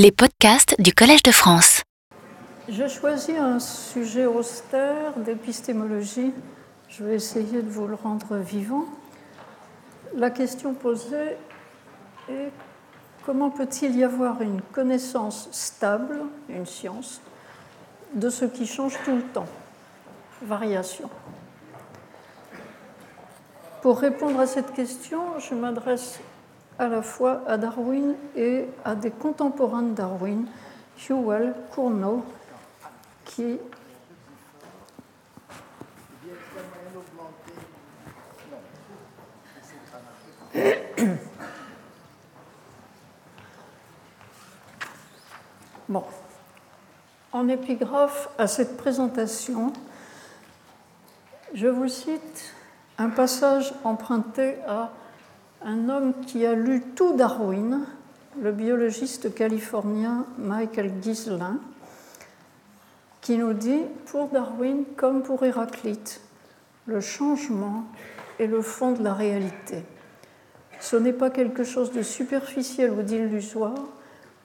[0.00, 1.82] les podcasts du Collège de France.
[2.70, 6.32] J'ai choisi un sujet austère d'épistémologie.
[6.88, 8.86] Je vais essayer de vous le rendre vivant.
[10.16, 11.36] La question posée
[12.30, 12.50] est
[13.26, 17.20] comment peut-il y avoir une connaissance stable, une science,
[18.14, 19.48] de ce qui change tout le temps?
[20.40, 21.10] Variation.
[23.82, 26.20] Pour répondre à cette question, je m'adresse
[26.80, 30.46] à la fois à Darwin et à des contemporains de Darwin,
[31.06, 32.24] Hewell, Cournot,
[33.26, 33.58] qui
[45.88, 46.04] Bon.
[47.32, 49.74] En épigraphe à cette présentation,
[51.52, 52.54] je vous cite
[52.96, 54.90] un passage emprunté à
[55.62, 57.80] un homme qui a lu tout Darwin,
[58.40, 61.58] le biologiste californien Michael Gislin,
[63.20, 66.20] qui nous dit, pour Darwin comme pour Héraclite,
[66.86, 67.84] le changement
[68.38, 69.82] est le fond de la réalité.
[70.80, 73.84] Ce n'est pas quelque chose de superficiel ou d'illusoire,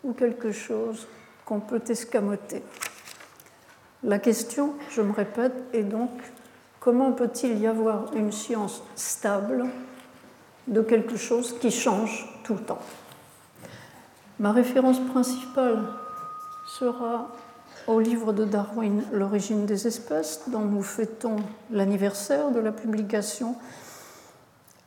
[0.04, 1.08] ou quelque chose
[1.46, 2.62] qu'on peut escamoter.
[4.04, 6.12] La question, je me répète, est donc
[6.80, 9.66] comment peut-il y avoir une science stable
[10.68, 12.82] de quelque chose qui change tout le temps.
[14.40, 15.80] Ma référence principale
[16.68, 17.30] sera
[17.88, 21.38] au livre de Darwin, L'origine des espèces, dont nous fêtons
[21.72, 23.56] l'anniversaire de la publication,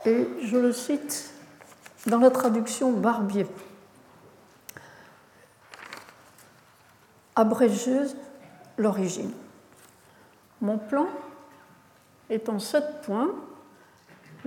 [0.05, 1.31] et je le cite
[2.07, 3.47] dans la traduction Barbier.
[7.37, 8.01] Abrégé
[8.79, 9.33] l'origine.
[10.61, 11.07] Mon plan
[12.31, 13.31] est en sept points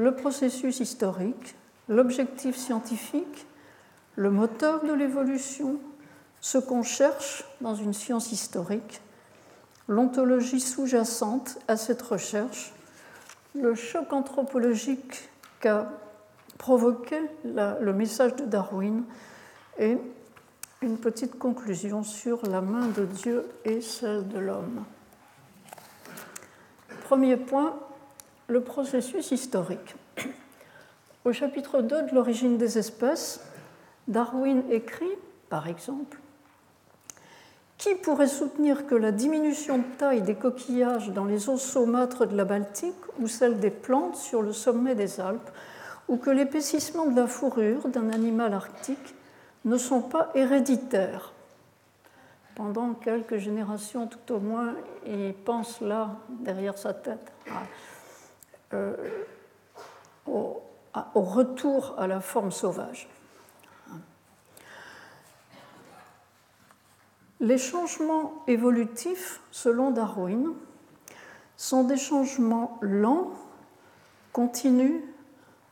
[0.02, 1.56] le processus historique,
[1.88, 3.46] l'objectif scientifique,
[4.16, 5.80] le moteur de l'évolution,
[6.40, 9.00] ce qu'on cherche dans une science historique,
[9.88, 12.74] l'ontologie sous-jacente à cette recherche,
[13.54, 15.30] le choc anthropologique
[15.60, 15.92] qu'a
[16.58, 19.04] provoqué le message de Darwin
[19.78, 20.00] et
[20.82, 24.84] une petite conclusion sur la main de Dieu et celle de l'homme.
[27.04, 27.78] Premier point,
[28.52, 29.96] le processus historique.
[31.24, 33.42] Au chapitre 2 de l'origine des espèces,
[34.08, 35.18] Darwin écrit,
[35.50, 36.18] par exemple,
[37.78, 42.36] Qui pourrait soutenir que la diminution de taille des coquillages dans les eaux saumâtres de
[42.36, 45.50] la Baltique ou celle des plantes sur le sommet des Alpes,
[46.08, 49.16] ou que l'épaississement de la fourrure d'un animal arctique
[49.66, 51.32] ne sont pas héréditaires?
[52.54, 54.76] Pendant quelques générations tout au moins,
[55.08, 57.32] il pense là, derrière sa tête,
[58.74, 58.96] euh,
[60.28, 60.62] au,
[61.16, 63.10] retour à la forme sauvage.
[67.40, 70.54] Les changements évolutifs, selon Darwin,
[71.58, 73.32] sont des changements lents,
[74.32, 75.02] continus,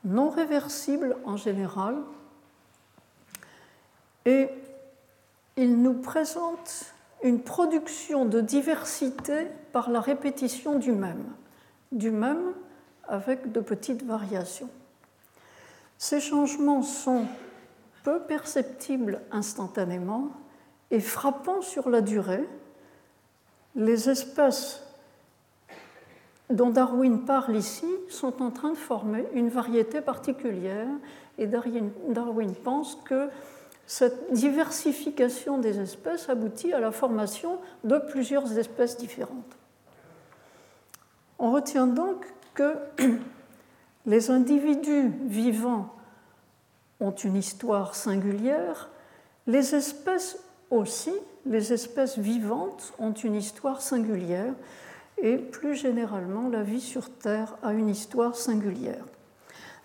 [0.04, 1.98] non réversibles en général,
[4.26, 4.50] et
[5.58, 6.94] ils nous présentent
[7.24, 11.26] une production de diversité par la répétition du même,
[11.92, 12.54] du même
[13.10, 14.70] avec de petites variations.
[15.98, 17.26] Ces changements sont
[18.04, 20.30] peu perceptibles instantanément
[20.92, 22.48] et frappants sur la durée.
[23.76, 24.84] Les espèces
[26.50, 30.88] dont Darwin parle ici sont en train de former une variété particulière
[31.38, 33.30] et Darwin pense que
[33.86, 39.58] cette diversification des espèces aboutit à la formation de plusieurs espèces différentes.
[41.40, 42.26] On retient donc
[42.60, 42.76] que
[44.06, 45.96] les individus vivants
[47.00, 48.90] ont une histoire singulière,
[49.48, 50.38] les espèces
[50.70, 51.14] aussi,
[51.46, 54.54] les espèces vivantes ont une histoire singulière,
[55.22, 59.06] et plus généralement, la vie sur Terre a une histoire singulière.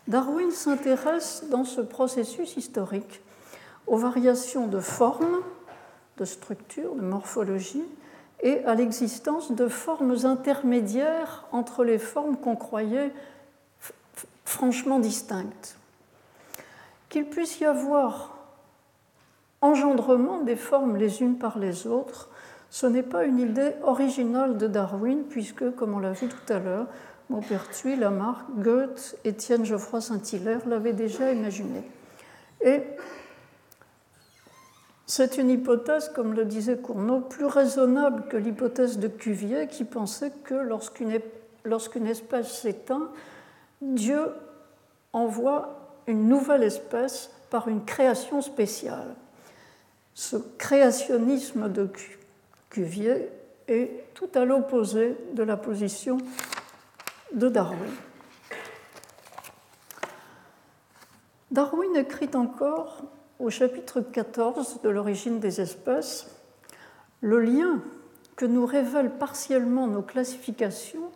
[0.08, 3.22] Darwin s'intéresse dans ce processus historique
[3.86, 5.42] aux variations de forme,
[6.16, 7.84] de structure, de morphologie,
[8.44, 13.10] et à l'existence de formes intermédiaires entre les formes qu'on croyait
[14.44, 15.78] franchement distinctes.
[17.08, 18.36] Qu'il puisse y avoir
[19.62, 22.28] engendrement des formes les unes par les autres,
[22.68, 26.58] ce n'est pas une idée originale de Darwin, puisque, comme on l'a vu tout à
[26.58, 26.86] l'heure,
[27.30, 31.82] Maupertuis, Lamarck, Goethe, Étienne Geoffroy Saint-Hilaire l'avaient déjà imaginé.
[35.06, 40.32] C'est une hypothèse, comme le disait Cournot, plus raisonnable que l'hypothèse de Cuvier qui pensait
[40.44, 43.10] que lorsqu'une espèce s'éteint,
[43.82, 44.32] Dieu
[45.12, 49.14] envoie une nouvelle espèce par une création spéciale.
[50.14, 51.88] Ce créationnisme de
[52.70, 53.28] Cuvier
[53.68, 56.18] est tout à l'opposé de la position
[57.32, 57.92] de Darwin.
[61.50, 63.02] Darwin écrit encore
[63.38, 66.30] au chapitre 14 de l'origine des espèces
[67.20, 67.80] le lien
[68.36, 71.10] que nous révèlent partiellement nos classifications,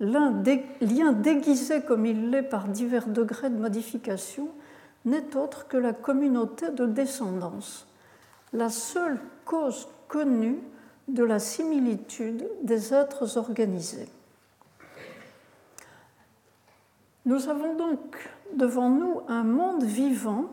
[0.00, 0.42] l'un
[0.80, 4.48] lien déguisé comme il l'est par divers degrés de modification,
[5.04, 7.86] n'est autre que la communauté de descendance,
[8.52, 10.58] la seule cause connue
[11.08, 14.08] de la similitude des êtres organisés.
[17.24, 20.46] Nous avons donc devant nous un monde vivant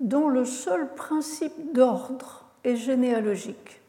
[0.00, 3.80] dont le seul principe d'ordre est généalogique.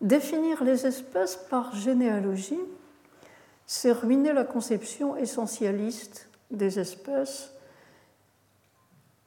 [0.00, 2.60] Définir les espèces par généalogie,
[3.66, 7.52] c'est ruiner la conception essentialiste des espèces,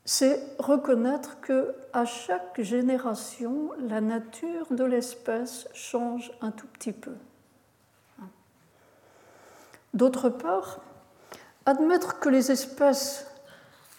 [0.04, 7.14] c'est reconnaître que à chaque génération, la nature de l'espèce change un tout petit peu.
[9.94, 10.80] D'autre part,
[11.66, 13.31] admettre que les espèces,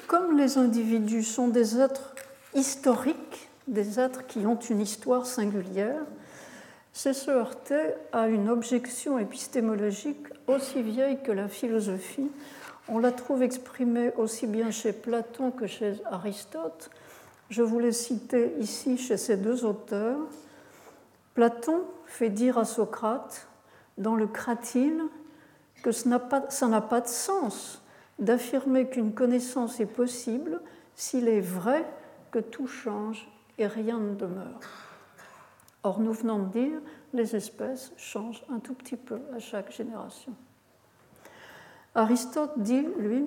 [0.07, 2.15] comme les individus, sont des êtres
[2.55, 6.03] historiques, des êtres qui ont une histoire singulière,
[6.93, 12.31] c'est se heurter à une objection épistémologique aussi vieille que la philosophie.
[12.89, 16.91] On la trouve exprimée aussi bien chez Platon que chez Aristote.
[17.49, 20.19] Je voulais citer ici chez ces deux auteurs.
[21.35, 23.47] Platon fait dire à Socrate,
[23.99, 25.03] dans le Cratyle,
[25.83, 27.82] que ça n'a pas, de sens
[28.19, 30.61] d'affirmer qu'une connaissance est possible
[30.95, 31.85] s'il est vrai
[32.31, 33.29] que tout change
[33.59, 34.61] et rien ne demeure.
[35.83, 36.81] Or, nous venons de dire,
[37.13, 40.33] les espèces changent un tout petit peu à chaque génération.
[41.95, 43.27] Aristote dit, lui,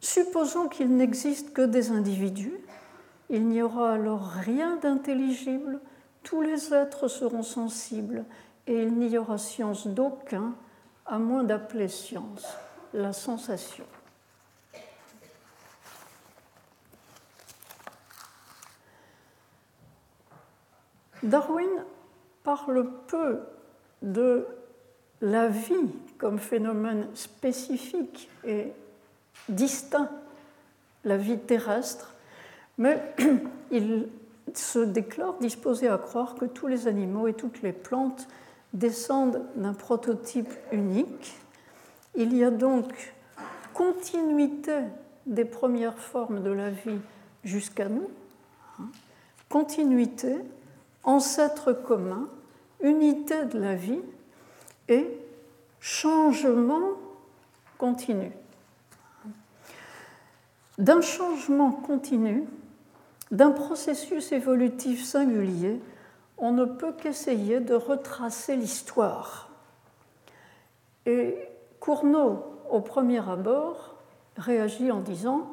[0.00, 2.58] supposons qu'il n'existe que des individus,
[3.28, 5.80] il n'y aura alors rien d'intelligible,
[6.22, 8.24] tous les êtres seront sensibles
[8.66, 10.54] et il n'y aura science d'aucun
[11.06, 12.46] à moins d'appeler science
[12.92, 13.84] la sensation.
[21.22, 21.68] Darwin
[22.42, 23.40] parle peu
[24.02, 24.46] de
[25.20, 28.72] la vie comme phénomène spécifique et
[29.48, 30.10] distinct,
[31.04, 32.14] la vie terrestre,
[32.78, 33.02] mais
[33.70, 34.08] il
[34.54, 38.26] se déclare disposé à croire que tous les animaux et toutes les plantes
[38.72, 41.36] descendent d'un prototype unique.
[42.14, 43.14] Il y a donc
[43.74, 44.78] continuité
[45.26, 46.98] des premières formes de la vie
[47.44, 48.10] jusqu'à nous,
[48.78, 48.88] hein.
[49.48, 50.36] continuité,
[51.04, 52.28] ancêtre commun,
[52.82, 54.00] unité de la vie
[54.88, 55.06] et
[55.80, 56.92] changement
[57.78, 58.32] continu.
[60.78, 62.44] D'un changement continu,
[63.30, 65.80] d'un processus évolutif singulier,
[66.38, 69.50] on ne peut qu'essayer de retracer l'histoire.
[71.06, 71.36] Et
[71.80, 73.96] Cournot, au premier abord,
[74.36, 75.50] réagit en disant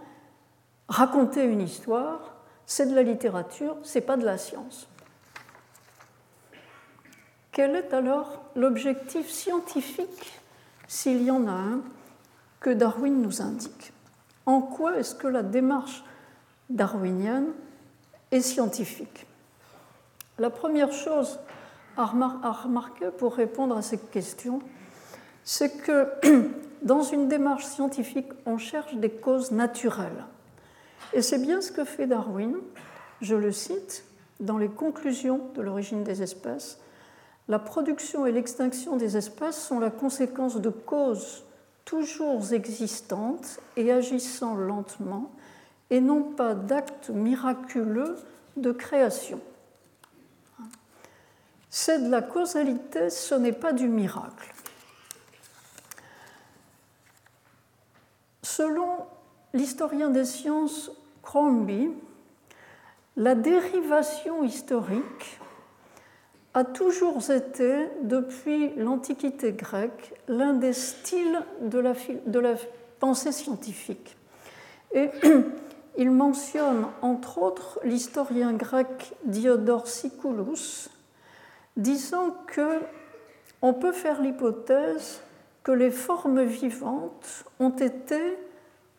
[0.89, 2.35] Raconter une histoire,
[2.65, 4.87] c'est de la littérature, c'est pas de la science.
[7.57, 10.39] Quel est alors l'objectif scientifique,
[10.87, 11.81] s'il y en a un,
[12.59, 13.93] que Darwin nous indique
[14.45, 16.03] En quoi est-ce que la démarche
[16.69, 17.47] darwinienne
[18.29, 19.25] est scientifique?
[20.37, 21.39] La première chose
[21.97, 24.59] à remarquer pour répondre à cette question,
[25.43, 26.11] c'est que
[26.83, 30.25] dans une démarche scientifique, on cherche des causes naturelles.
[31.11, 32.57] Et c'est bien ce que fait Darwin,
[33.21, 34.03] je le cite,
[34.39, 36.77] dans les conclusions de l'origine des espèces.
[37.47, 41.43] La production et l'extinction des espèces sont la conséquence de causes
[41.85, 45.31] toujours existantes et agissant lentement,
[45.89, 48.17] et non pas d'actes miraculeux
[48.57, 49.39] de création.
[51.69, 54.53] C'est de la causalité, ce n'est pas du miracle.
[58.41, 59.05] Selon
[59.53, 61.91] l'historien des sciences Crombie,
[63.15, 65.39] la dérivation historique
[66.57, 72.55] a toujours été, depuis l'Antiquité grecque, l'un des styles de la,
[72.99, 74.17] pensée scientifique.
[74.91, 75.11] Et
[75.99, 80.89] il mentionne entre autres l'historien grec Diodore Siculus,
[81.75, 82.79] disant que
[83.61, 85.21] on peut faire l'hypothèse
[85.61, 88.35] que les formes vivantes ont été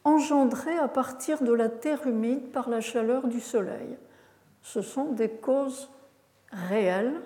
[0.04, 3.96] engendrées à partir de la terre humide par la chaleur du soleil.
[4.62, 5.90] Ce sont des causes
[6.52, 7.20] réelles,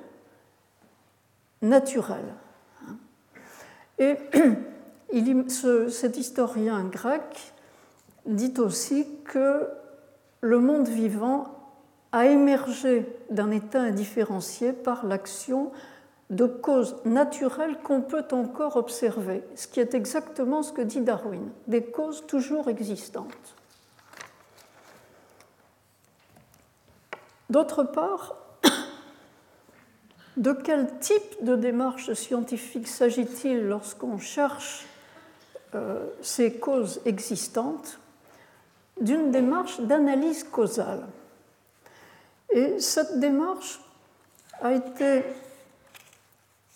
[1.62, 2.34] naturelles.
[3.98, 4.16] Et
[5.88, 7.52] cet historien grec
[8.26, 9.68] dit aussi que
[10.40, 11.46] le monde vivant
[12.12, 15.72] a émergé d'un état indifférencié par l'action
[16.30, 21.50] de causes naturelles qu'on peut encore observer, ce qui est exactement ce que dit Darwin,
[21.66, 23.54] des causes toujours existantes.
[27.50, 28.41] D'autre part,
[30.36, 34.86] de quel type de démarche scientifique s'agit-il lorsqu'on cherche
[35.74, 37.98] euh, ces causes existantes
[39.00, 41.06] D'une démarche d'analyse causale?
[42.50, 43.80] Et cette démarche
[44.60, 45.22] a été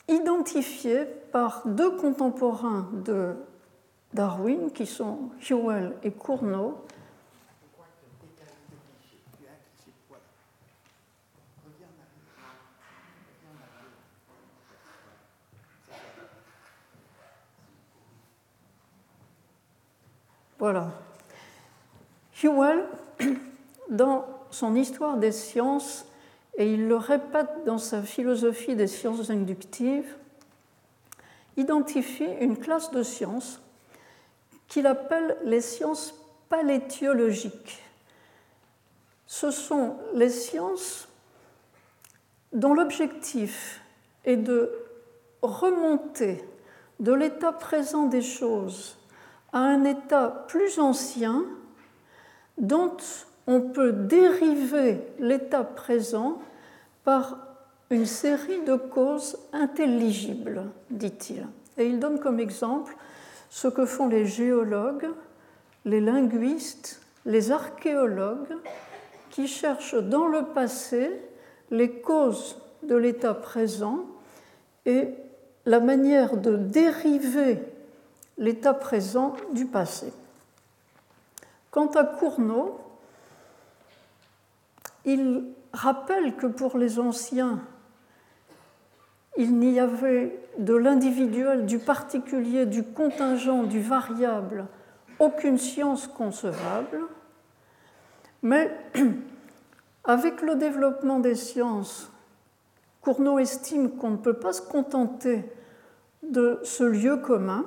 [0.09, 3.35] identifiée par deux contemporains de
[4.15, 6.85] Darwin, qui sont Hewell et Cournot,
[20.69, 20.91] Voilà.
[22.43, 22.89] Hewell,
[23.89, 26.07] dans son histoire des sciences,
[26.59, 30.17] et il le répète dans sa philosophie des sciences inductives,
[31.57, 33.63] identifie une classe de sciences
[34.67, 36.13] qu'il appelle les sciences
[36.49, 37.81] palétiologiques.
[39.29, 41.07] Ce sont les sciences
[42.53, 43.81] dont l'objectif
[44.25, 44.73] est de
[45.43, 46.43] remonter
[46.99, 48.97] de l'état présent des choses
[49.53, 51.45] à un état plus ancien
[52.59, 52.97] dont
[53.47, 56.39] on peut dériver l'état présent
[57.05, 57.39] par
[57.91, 61.47] une série de causes intelligibles, dit-il.
[61.79, 62.97] Et il donne comme exemple
[63.51, 65.09] ce que font les géologues,
[65.85, 68.57] les linguistes, les archéologues,
[69.31, 71.11] qui cherchent dans le passé
[71.71, 74.07] les causes de l'état présent
[74.85, 75.11] et
[75.65, 77.59] la manière de dériver
[78.39, 80.13] l'état présent du passé.
[81.71, 82.81] Quant à Cournot,
[85.05, 87.61] il rappelle que pour les anciens,
[89.37, 94.67] il n'y avait de l'individuel, du particulier, du contingent, du variable,
[95.19, 97.01] aucune science concevable,
[98.43, 98.71] mais
[100.05, 102.11] avec le développement des sciences,
[103.03, 105.45] Cournot estime qu'on ne peut pas se contenter
[106.23, 107.65] de ce lieu commun,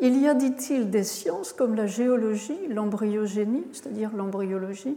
[0.00, 4.96] il y a, dit-il, des sciences comme la géologie, l'embryogénie, c'est-à-dire l'embryologie,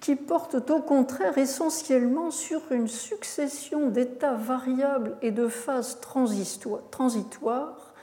[0.00, 5.98] qui portent au contraire essentiellement sur une succession d'états variables et de phases
[6.90, 7.94] transitoires.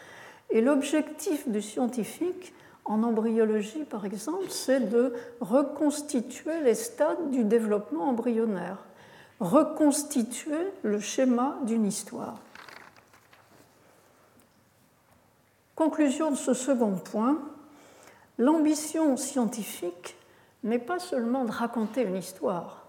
[0.50, 2.54] Et l'objectif du scientifique,
[2.86, 8.86] en embryologie par exemple, c'est de reconstituer les stades du développement embryonnaire,
[9.40, 12.40] reconstituer le schéma d'une histoire.
[15.76, 17.40] Conclusion de ce second point,
[18.38, 20.16] l'ambition scientifique
[20.64, 22.86] n'est pas seulement de raconter une histoire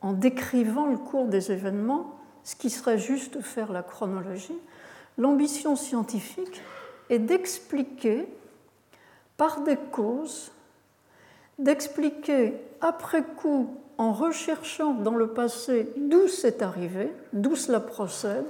[0.00, 4.58] en décrivant le cours des événements, ce qui serait juste faire la chronologie.
[5.16, 6.60] L'ambition scientifique
[7.08, 8.28] est d'expliquer
[9.36, 10.50] par des causes,
[11.58, 18.46] d'expliquer après coup en recherchant dans le passé d'où c'est arrivé, d'où cela procède,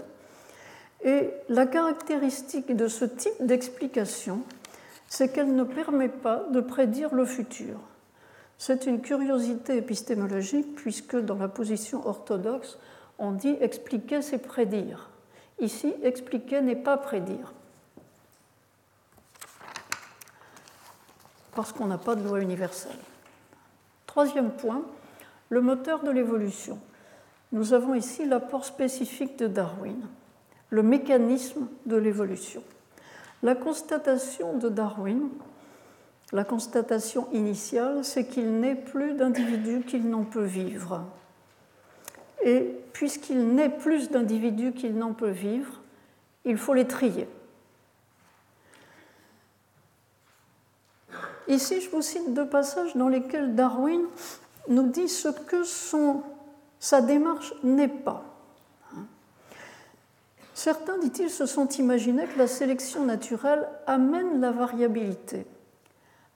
[1.04, 4.42] et la caractéristique de ce type d'explication,
[5.08, 7.78] c'est qu'elle ne permet pas de prédire le futur.
[8.58, 12.78] C'est une curiosité épistémologique puisque dans la position orthodoxe,
[13.18, 15.10] on dit expliquer, c'est prédire.
[15.60, 17.52] Ici, expliquer n'est pas prédire.
[21.54, 22.98] Parce qu'on n'a pas de loi universelle.
[24.06, 24.82] Troisième point,
[25.48, 26.78] le moteur de l'évolution.
[27.52, 29.96] Nous avons ici l'apport spécifique de Darwin
[30.70, 32.62] le mécanisme de l'évolution.
[33.42, 35.28] La constatation de Darwin,
[36.32, 41.04] la constatation initiale, c'est qu'il n'est plus d'individus qu'il n'en peut vivre.
[42.44, 45.80] Et puisqu'il n'est plus d'individus qu'il n'en peut vivre,
[46.44, 47.28] il faut les trier.
[51.48, 54.02] Ici, je vous cite deux passages dans lesquels Darwin
[54.68, 55.62] nous dit ce que
[56.78, 58.27] sa démarche n'est pas.
[60.58, 65.46] Certains, dit-il, se sont imaginés que la sélection naturelle amène la variabilité,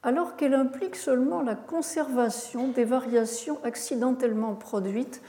[0.05, 5.21] alors qu'elle implique seulement la conservation des variations accidentellement produites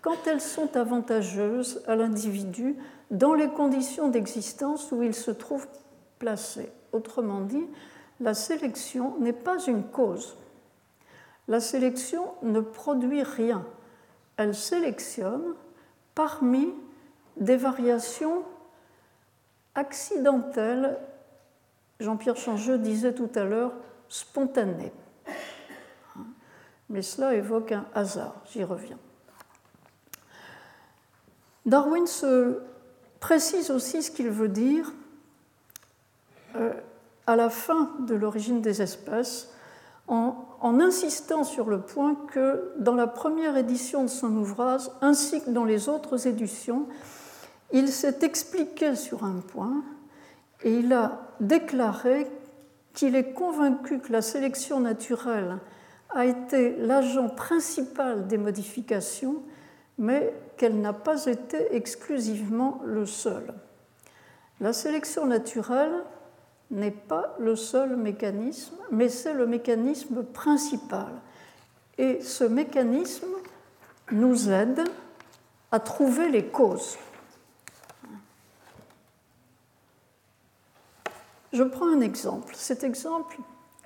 [0.00, 2.76] quand elles sont avantageuses à l'individu
[3.10, 5.66] dans les conditions d'existence où il se trouve
[6.20, 6.70] placé.
[6.92, 7.66] Autrement dit,
[8.20, 10.36] la sélection n'est pas une cause.
[11.48, 13.66] La sélection ne produit rien.
[14.36, 15.56] Elle sélectionne
[16.14, 16.72] parmi
[17.36, 18.42] des variations
[19.74, 20.98] accidentelles,
[22.00, 23.72] Jean-Pierre Changeux disait tout à l'heure,
[24.08, 24.92] spontanées.
[26.88, 28.98] mais cela évoque un hasard, j'y reviens.
[31.66, 32.60] Darwin se
[33.20, 34.92] précise aussi ce qu'il veut dire
[36.54, 36.72] euh,
[37.26, 39.52] à la fin de l'origine des espèces,
[40.06, 45.42] en, en, insistant sur le point que dans la première édition de son ouvrage, ainsi
[45.42, 46.86] que dans les autres éditions,
[47.72, 49.82] il s'est expliqué sur un point
[50.62, 52.26] et il a déclaré
[52.94, 55.58] qu'il est convaincu que la sélection naturelle
[56.10, 59.42] a été l'agent principal des modifications,
[59.98, 63.52] mais qu'elle n'a pas été exclusivement le seul.
[64.60, 66.04] La sélection naturelle
[66.70, 71.08] n'est pas le seul mécanisme, mais c'est le mécanisme principal.
[71.98, 73.26] Et ce mécanisme
[74.12, 74.84] nous aide
[75.70, 76.96] à trouver les causes.
[81.52, 82.54] Je prends un exemple.
[82.56, 83.38] Cet exemple,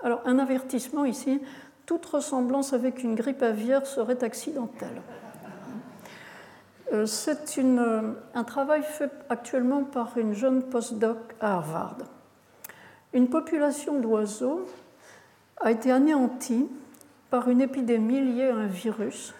[0.02, 1.40] alors un avertissement ici,
[1.86, 5.02] toute ressemblance avec une grippe aviaire serait accidentelle.
[6.92, 7.60] Euh, c'est
[8.34, 11.98] un travail fait actuellement par une jeune postdoc à Harvard.
[13.12, 14.66] Une population d'oiseaux
[15.58, 16.68] a été anéantie
[17.28, 19.34] par une épidémie liée à un virus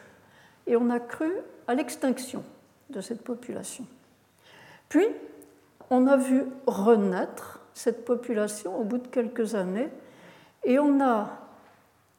[0.67, 1.31] et on a cru
[1.67, 2.45] à l'extinction
[2.91, 3.85] de cette population.
[4.89, 5.07] Puis,
[5.89, 9.89] on a vu renaître cette population au bout de quelques années
[10.65, 11.31] et on a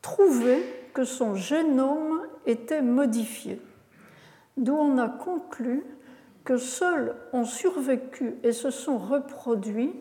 [0.01, 3.61] trouvé que son génome était modifié,
[4.57, 5.83] d'où on a conclu
[6.43, 9.93] que seuls ont survécu et se sont reproduits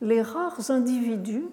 [0.00, 1.44] les rares individus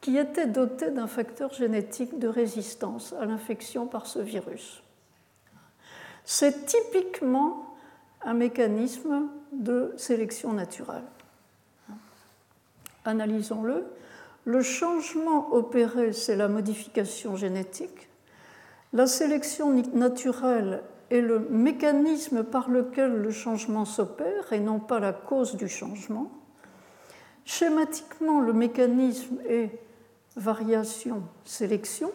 [0.00, 4.82] qui étaient dotés d'un facteur génétique de résistance à l'infection par ce virus.
[6.24, 7.74] C'est typiquement
[8.22, 11.02] un mécanisme de sélection naturelle.
[13.08, 13.86] Analysons-le.
[14.44, 18.10] Le changement opéré, c'est la modification génétique.
[18.92, 25.14] La sélection naturelle est le mécanisme par lequel le changement s'opère et non pas la
[25.14, 26.30] cause du changement.
[27.46, 29.70] Schématiquement, le mécanisme est
[30.36, 32.12] variation-sélection.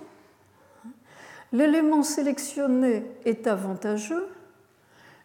[1.52, 4.28] L'élément sélectionné est avantageux,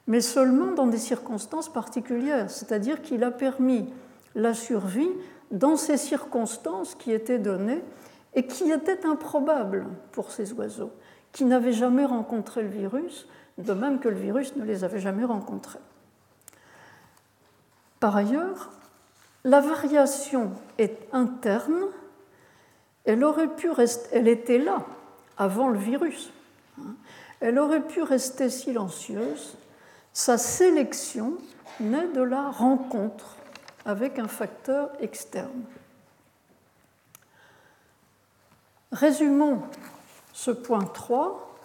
[0.07, 3.93] mais seulement dans des circonstances particulières, c'est-à-dire qu'il a permis
[4.35, 5.11] la survie
[5.51, 7.83] dans ces circonstances qui étaient données
[8.35, 10.93] et qui étaient improbables pour ces oiseaux,
[11.33, 15.25] qui n'avaient jamais rencontré le virus, de même que le virus ne les avait jamais
[15.25, 15.81] rencontrés.
[18.01, 18.71] Par ailleurs,
[19.45, 21.87] la variation est interne,
[23.05, 24.85] elle aurait pu rester, elle était là
[25.37, 26.31] avant le virus,
[26.79, 26.95] hein.
[27.41, 29.57] elle aurait pu rester silencieuse.
[30.13, 31.39] Sa sélection
[31.81, 33.38] naît de la rencontre
[33.89, 35.65] avec un facteur externe.
[38.93, 39.63] Résumons
[40.35, 41.57] ce point 3.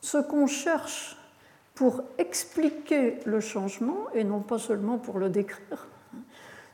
[0.00, 1.16] Ce qu'on cherche
[1.76, 5.86] pour expliquer le changement, et non pas seulement pour le décrire,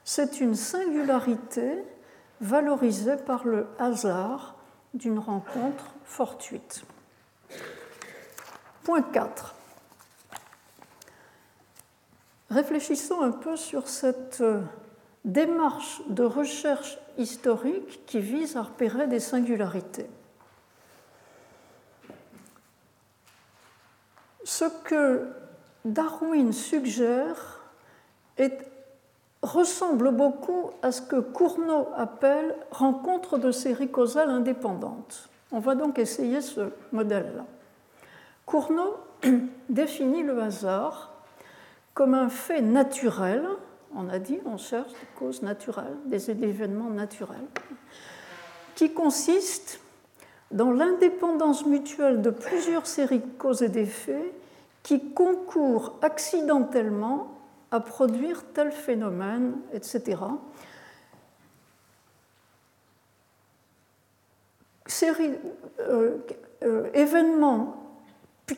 [0.04, 1.84] c'est une singularité
[2.40, 4.56] valorisée par le hasard
[4.94, 6.84] d'une rencontre fortuite.
[8.84, 9.54] Point 4.
[12.52, 14.60] Réfléchissons un peu sur cette euh,
[15.24, 20.06] démarche de recherche historique qui vise à repérer des singularités.
[24.44, 25.28] Ce que
[25.86, 27.62] Darwin suggère
[29.40, 35.30] ressemble beaucoup à ce que Cournot appelle rencontre de séries causales indépendantes.
[35.52, 37.46] On va donc essayer ce modèle-là.
[38.44, 38.98] Cournot
[39.70, 41.11] définit le hasard
[41.94, 43.44] comme un fait naturel,
[43.94, 47.46] on a dit, on cherche des causes naturelles, des événements naturels,
[48.74, 49.80] qui consiste
[50.50, 54.32] dans l'indépendance mutuelle de plusieurs séries de causes et d'effets
[54.82, 57.38] qui concourent accidentellement
[57.70, 60.18] à produire tel phénomène, etc.
[64.86, 65.32] Série,
[65.80, 66.18] euh,
[66.64, 67.76] euh, événement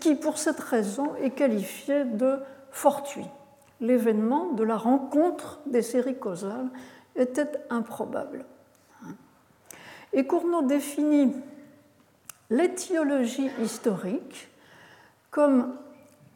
[0.01, 2.39] qui, pour cette raison, est qualifié de
[2.75, 3.27] fortuit.
[3.81, 6.69] L'événement de la rencontre des séries causales
[7.17, 8.45] était improbable.
[10.13, 11.33] Et Cournot définit
[12.51, 14.49] l'étiologie historique
[15.31, 15.77] comme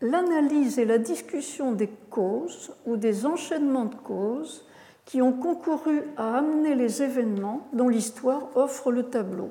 [0.00, 4.64] l'analyse et la discussion des causes ou des enchaînements de causes
[5.04, 9.50] qui ont concouru à amener les événements dont l'histoire offre le tableau.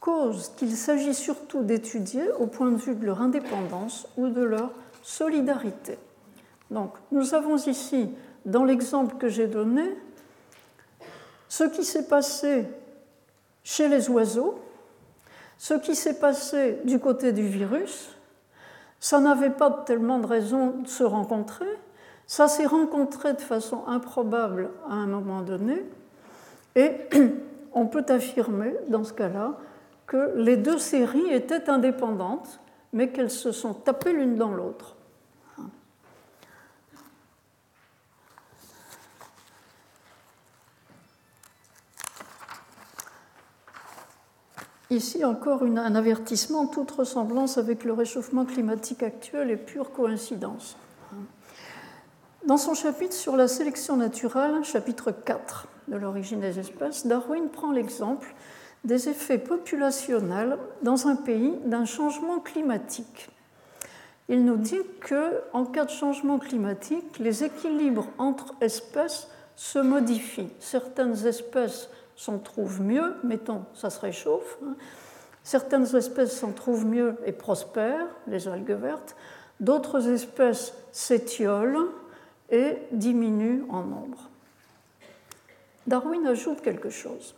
[0.00, 4.72] Causes qu'il s'agit surtout d'étudier au point de vue de leur indépendance ou de leur
[5.06, 5.98] solidarité.
[6.68, 8.10] Donc, nous avons ici,
[8.44, 9.96] dans l'exemple que j'ai donné,
[11.48, 12.66] ce qui s'est passé
[13.62, 14.58] chez les oiseaux,
[15.58, 18.14] Ce qui s'est passé du côté du virus,
[19.00, 21.78] ça n'avait pas tellement de raison de se rencontrer,
[22.26, 25.82] ça s'est rencontré de façon improbable à un moment donné,
[26.74, 26.90] et
[27.72, 29.54] on peut affirmer dans ce cas-là
[30.06, 32.60] que les deux séries étaient indépendantes,
[32.92, 34.95] mais qu'elles se sont tapées l'une dans l'autre.
[44.88, 50.76] Ici encore un avertissement, toute ressemblance avec le réchauffement climatique actuel est pure coïncidence.
[52.46, 57.72] Dans son chapitre sur la sélection naturelle, chapitre 4 de l'origine des espèces, Darwin prend
[57.72, 58.32] l'exemple
[58.84, 63.28] des effets populationnels dans un pays d'un changement climatique.
[64.28, 70.52] Il nous dit que en cas de changement climatique, les équilibres entre espèces se modifient.
[70.60, 74.58] Certaines espèces s'en trouvent mieux, mettons, ça se réchauffe.
[74.64, 74.74] Hein.
[75.44, 79.14] Certaines espèces s'en trouvent mieux et prospèrent, les algues vertes.
[79.60, 81.92] D'autres espèces s'étiolent
[82.50, 84.28] et diminuent en nombre.
[85.86, 87.34] Darwin ajoute quelque chose.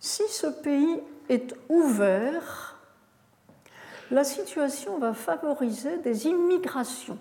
[0.00, 2.78] Si ce pays est ouvert,
[4.10, 7.18] la situation va favoriser des immigrations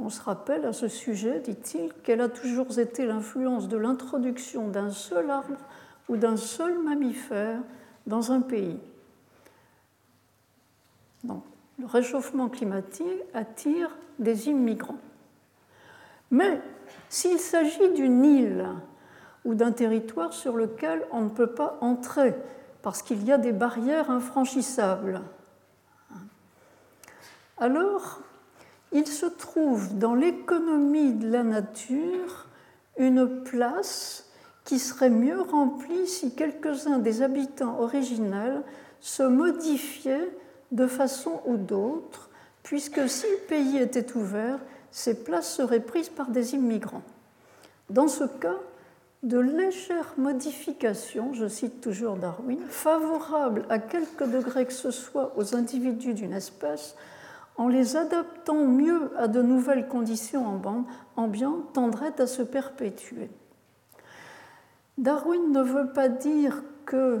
[0.00, 4.90] on se rappelle à ce sujet, dit-il, qu'elle a toujours été l'influence de l'introduction d'un
[4.90, 5.60] seul arbre
[6.08, 7.60] ou d'un seul mammifère
[8.06, 8.78] dans un pays.
[11.24, 14.98] le réchauffement climatique attire des immigrants.
[16.30, 16.60] Mais
[17.08, 18.68] s'il s'agit d'une île
[19.44, 22.34] ou d'un territoire sur lequel on ne peut pas entrer
[22.82, 25.22] parce qu'il y a des barrières infranchissables,
[27.56, 28.20] alors
[28.92, 32.46] il se trouve dans l'économie de la nature
[32.98, 34.26] une place
[34.64, 38.62] qui serait mieux remplie si quelques-uns des habitants originels
[39.00, 40.30] se modifiaient
[40.72, 42.30] de façon ou d'autre,
[42.62, 44.58] puisque si le pays était ouvert,
[44.90, 47.02] ces places seraient prises par des immigrants.
[47.88, 48.58] Dans ce cas,
[49.22, 55.54] de légères modifications, je cite toujours Darwin, favorables à quelque degré que ce soit aux
[55.54, 56.96] individus d'une espèce,
[57.56, 60.46] en les adaptant mieux à de nouvelles conditions
[61.16, 63.30] ambiantes, tendraient à se perpétuer.
[64.98, 67.20] Darwin ne veut pas dire que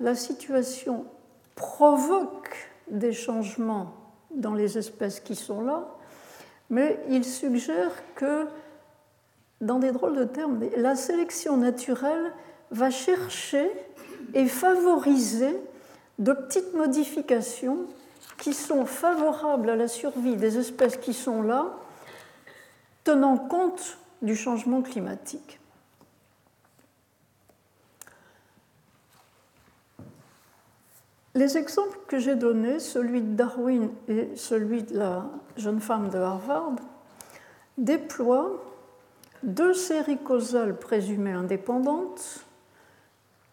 [0.00, 1.06] la situation
[1.54, 3.94] provoque des changements
[4.34, 5.88] dans les espèces qui sont là,
[6.70, 8.46] mais il suggère que,
[9.60, 12.32] dans des drôles de termes, la sélection naturelle
[12.70, 13.70] va chercher
[14.34, 15.56] et favoriser
[16.18, 17.86] de petites modifications
[18.38, 21.66] qui sont favorables à la survie des espèces qui sont là,
[23.04, 25.60] tenant compte du changement climatique.
[31.34, 36.18] Les exemples que j'ai donnés, celui de Darwin et celui de la jeune femme de
[36.18, 36.76] Harvard,
[37.76, 38.62] déploient
[39.42, 42.44] deux séries causales présumées indépendantes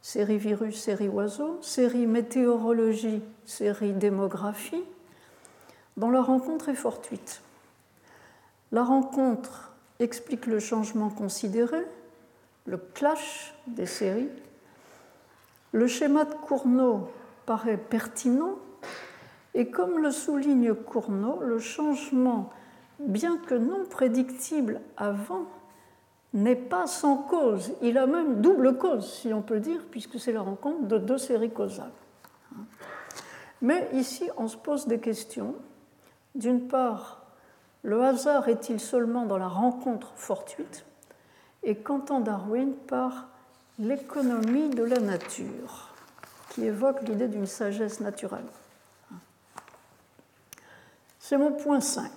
[0.02, 4.84] série virus, série oiseau, série météorologie, série démographie,
[5.98, 7.42] dont la rencontre est fortuite.
[8.72, 11.86] La rencontre explique le changement considéré,
[12.66, 14.30] le clash des séries.
[15.72, 17.10] Le schéma de Cournot
[17.46, 18.56] paraît pertinent
[19.54, 22.50] et comme le souligne Cournot, le changement,
[23.00, 25.46] bien que non prédictible avant,
[26.34, 27.74] n'est pas sans cause.
[27.82, 31.18] Il a même double cause, si on peut dire, puisque c'est la rencontre de deux
[31.18, 31.92] séries causales.
[33.62, 35.56] Mais ici, on se pose des questions.
[36.34, 37.22] D'une part,
[37.84, 40.86] le hasard est-il seulement dans la rencontre fortuite?
[41.64, 43.28] Et qu'entend Darwin par
[43.78, 45.94] l'économie de la nature,
[46.50, 48.46] qui évoque l'idée d'une sagesse naturelle
[51.20, 52.10] C'est mon point 5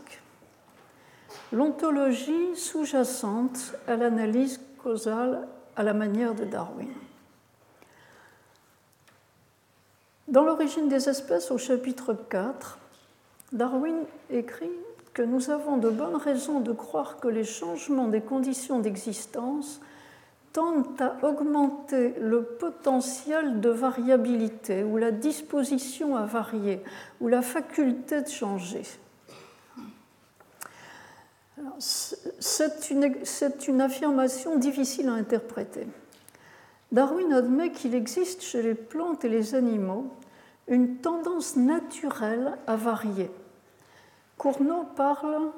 [1.55, 6.89] l'ontologie sous-jacente à l'analyse causale à la manière de Darwin.
[10.29, 12.79] Dans l'origine des espèces, au chapitre 4,
[13.53, 14.71] Darwin écrit
[15.13, 19.81] que nous avons de bonnes raisons de croire que les changements des conditions d'existence
[20.53, 26.83] tendent à augmenter le potentiel de variabilité ou la disposition à varier
[27.21, 28.83] ou la faculté de changer.
[31.79, 35.87] C'est une, affirmation difficile à interpréter.
[36.93, 40.11] Darwin admet qu'il existe chez les plantes et les animaux
[40.67, 43.31] une tendance naturelle à varier.
[44.39, 45.51] Cournot parle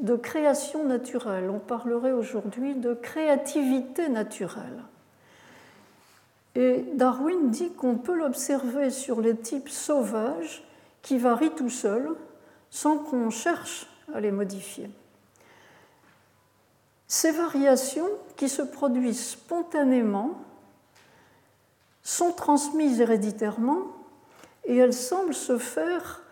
[0.00, 4.84] de création naturelle, on parlerait aujourd'hui de créativité naturelle.
[6.54, 10.64] Et Darwin dit qu'on peut l'observer sur les types sauvages
[11.02, 12.14] qui varient tout seuls
[12.70, 14.90] sans qu'on cherche à les modifier.
[17.08, 20.40] Ces variations qui se produisent spontanément
[22.02, 23.82] sont transmises héréditairement
[24.64, 26.22] et elles semblent se faire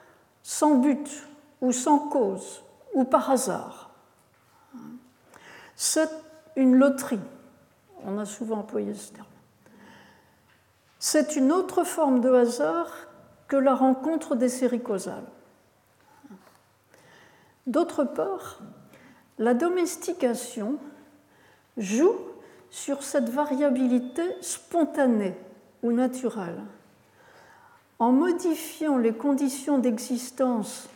[0.43, 1.27] sans but
[1.61, 2.63] ou sans cause
[2.95, 3.91] ou par hasard.
[5.77, 6.11] C'est
[6.57, 7.21] une loterie.
[8.05, 9.27] On a souvent employé ce terme.
[10.99, 12.91] C'est une autre forme de hasard
[13.49, 15.27] que la rencontre des séries causales.
[17.67, 18.59] D'autre part,
[19.39, 20.77] la domestication
[21.77, 22.17] joue
[22.71, 25.35] sur cette variabilité spontanée
[25.83, 26.61] ou naturelle.
[27.99, 30.89] En modifiant les conditions d'existence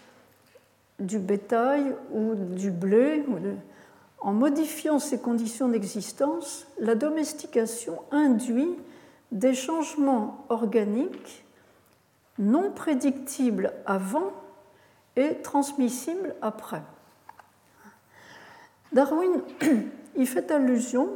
[0.99, 3.25] du bétail ou du blé,
[4.21, 8.75] en modifiant ces conditions d'existence, la domestication induit
[9.31, 11.45] des changements organiques
[12.39, 14.33] non prédictibles avant
[15.17, 16.83] et transmissibles après.
[18.93, 19.43] Darwin
[20.17, 21.09] y fait allusion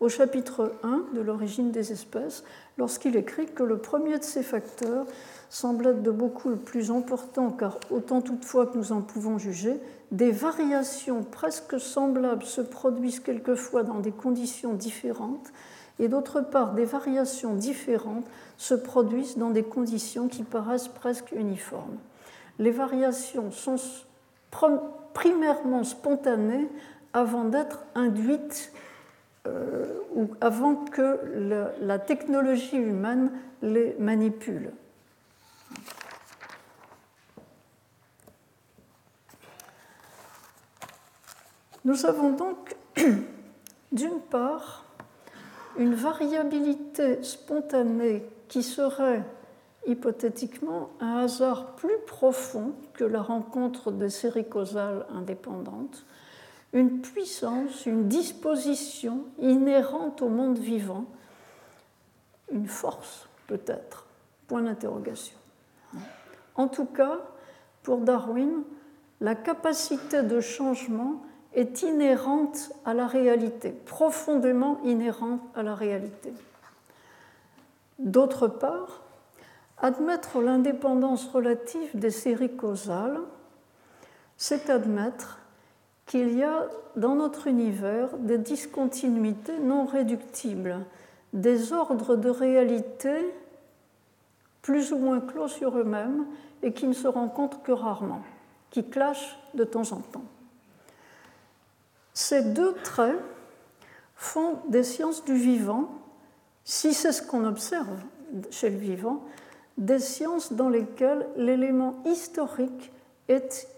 [0.00, 2.42] au chapitre 1 de l'origine des espèces
[2.78, 5.04] lorsqu'il écrit que le premier de ces facteurs
[5.50, 9.78] semble être de beaucoup le plus important car autant toutefois que nous en pouvons juger,
[10.10, 15.52] des variations presque semblables se produisent quelquefois dans des conditions différentes
[15.98, 18.24] et d'autre part des variations différentes
[18.56, 21.98] se produisent dans des conditions qui paraissent presque uniformes.
[22.58, 23.76] Les variations sont
[25.12, 26.68] primairement spontanées
[27.12, 28.72] avant d'être induites
[29.46, 31.18] euh, ou avant que
[31.80, 33.30] la technologie humaine
[33.62, 34.72] les manipule.
[41.84, 42.76] Nous avons donc
[43.92, 44.84] d'une part
[45.78, 49.24] une variabilité spontanée qui serait
[49.86, 56.04] hypothétiquement un hasard plus profond que la rencontre de séries causales indépendantes,
[56.72, 61.04] une puissance, une disposition inhérente au monde vivant,
[62.52, 64.06] une force peut-être,
[64.46, 65.36] point d'interrogation.
[66.54, 67.18] En tout cas,
[67.82, 68.62] pour Darwin,
[69.20, 71.22] la capacité de changement
[71.54, 76.32] est inhérente à la réalité, profondément inhérente à la réalité.
[77.98, 79.02] D'autre part,
[79.78, 83.20] admettre l'indépendance relative des séries causales,
[84.36, 85.39] c'est admettre
[86.10, 90.84] qu'il y a dans notre univers des discontinuités non réductibles,
[91.32, 93.32] des ordres de réalité
[94.60, 96.26] plus ou moins clos sur eux-mêmes
[96.64, 98.22] et qui ne se rencontrent que rarement,
[98.70, 100.24] qui clashent de temps en temps.
[102.12, 103.20] Ces deux traits
[104.16, 105.94] font des sciences du vivant,
[106.64, 108.02] si c'est ce qu'on observe
[108.50, 109.22] chez le vivant,
[109.78, 112.90] des sciences dans lesquelles l'élément historique
[113.28, 113.68] est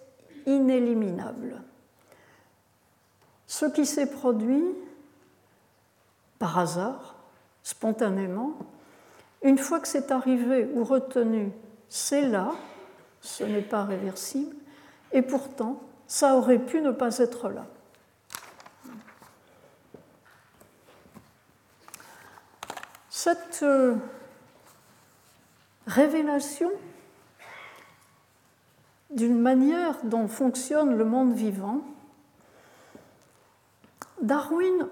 [0.46, 1.60] inéliminable.
[3.52, 4.64] Ce qui s'est produit
[6.38, 7.16] par hasard,
[7.62, 8.54] spontanément,
[9.42, 11.52] une fois que c'est arrivé ou retenu,
[11.86, 12.52] c'est là,
[13.20, 14.56] ce n'est pas réversible,
[15.12, 17.66] et pourtant, ça aurait pu ne pas être là.
[23.10, 23.96] Cette euh,
[25.86, 26.70] révélation
[29.10, 31.82] d'une manière dont fonctionne le monde vivant,
[34.22, 34.88] Darwin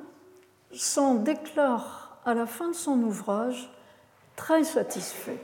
[0.72, 3.72] s'en déclare à la fin de son ouvrage
[4.36, 5.40] très satisfait.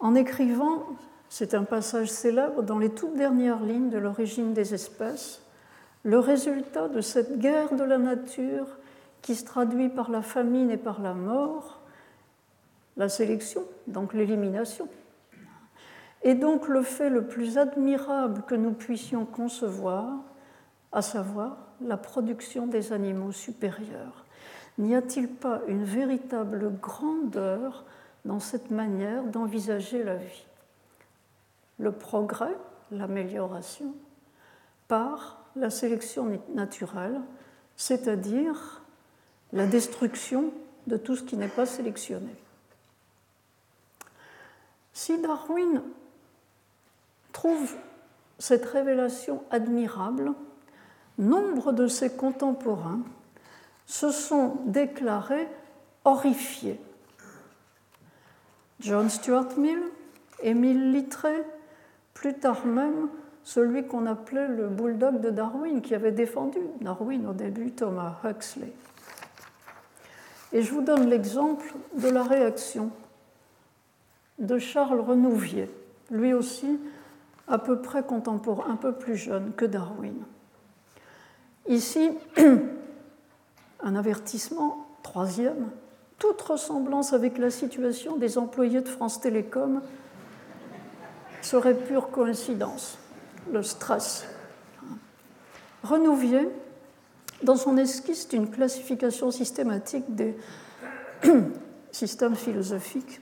[0.00, 0.86] En écrivant,
[1.28, 5.42] c'est un passage célèbre dans les toutes dernières lignes de l'origine des espèces,
[6.02, 8.66] le résultat de cette guerre de la nature
[9.22, 11.80] qui se traduit par la famine et par la mort,
[12.96, 14.88] la sélection, donc l'élimination.
[16.22, 20.06] Et donc le fait le plus admirable que nous puissions concevoir,
[20.94, 24.24] à savoir la production des animaux supérieurs.
[24.78, 27.84] N'y a-t-il pas une véritable grandeur
[28.24, 30.46] dans cette manière d'envisager la vie?
[31.78, 32.56] Le progrès,
[32.92, 33.92] l'amélioration,
[34.86, 37.20] par la sélection naturelle,
[37.76, 38.80] c'est-à-dire
[39.52, 40.52] la destruction
[40.86, 42.34] de tout ce qui n'est pas sélectionné.
[44.92, 45.82] Si Darwin
[47.32, 47.74] trouve
[48.38, 50.34] cette révélation admirable,
[51.18, 53.00] nombre de ses contemporains
[53.86, 55.48] se sont déclarés
[56.04, 56.80] horrifiés.
[58.80, 59.80] John Stuart Mill,
[60.42, 61.34] Émile Littré,
[62.12, 63.08] plus tard même
[63.42, 68.72] celui qu'on appelait le bulldog de Darwin, qui avait défendu Darwin au début, Thomas Huxley.
[70.52, 72.90] Et je vous donne l'exemple de la réaction
[74.38, 75.68] de Charles Renouvier,
[76.10, 76.80] lui aussi
[77.48, 80.14] à peu près contemporain, un peu plus jeune que Darwin.
[81.68, 82.10] Ici,
[83.80, 85.70] un avertissement, troisième,
[86.18, 89.82] toute ressemblance avec la situation des employés de France Télécom
[91.42, 92.98] serait pure coïncidence,
[93.52, 94.26] le stress.
[95.82, 96.48] Renouvier,
[97.42, 100.36] dans son esquisse d'une classification systématique des
[101.92, 103.20] systèmes philosophiques,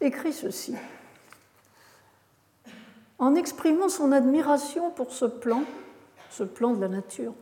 [0.00, 0.74] écrit ceci.
[3.18, 5.62] En exprimant son admiration pour ce plan,
[6.30, 7.32] ce plan de la nature,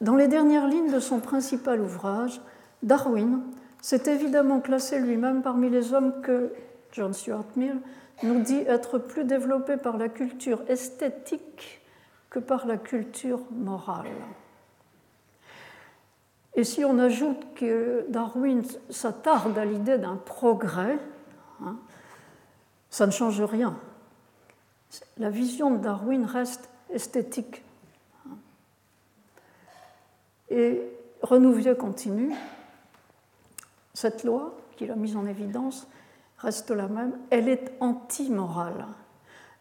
[0.00, 2.40] dans les dernières lignes de son principal ouvrage,
[2.82, 3.42] Darwin
[3.80, 6.52] s'est évidemment classé lui-même parmi les hommes que
[6.92, 7.76] John Stuart Mill
[8.22, 11.80] nous dit être plus développés par la culture esthétique
[12.28, 14.06] que par la culture morale.
[16.54, 20.98] Et si on ajoute que Darwin s'attarde à l'idée d'un progrès,
[21.64, 21.76] hein,
[22.90, 23.76] ça ne change rien.
[25.18, 27.62] La vision de Darwin reste esthétique.
[30.50, 30.82] Et
[31.22, 32.32] Renouvier continue.
[33.94, 35.86] Cette loi qu'il a mise en évidence
[36.38, 37.12] reste la même.
[37.30, 38.86] Elle est anti-morale.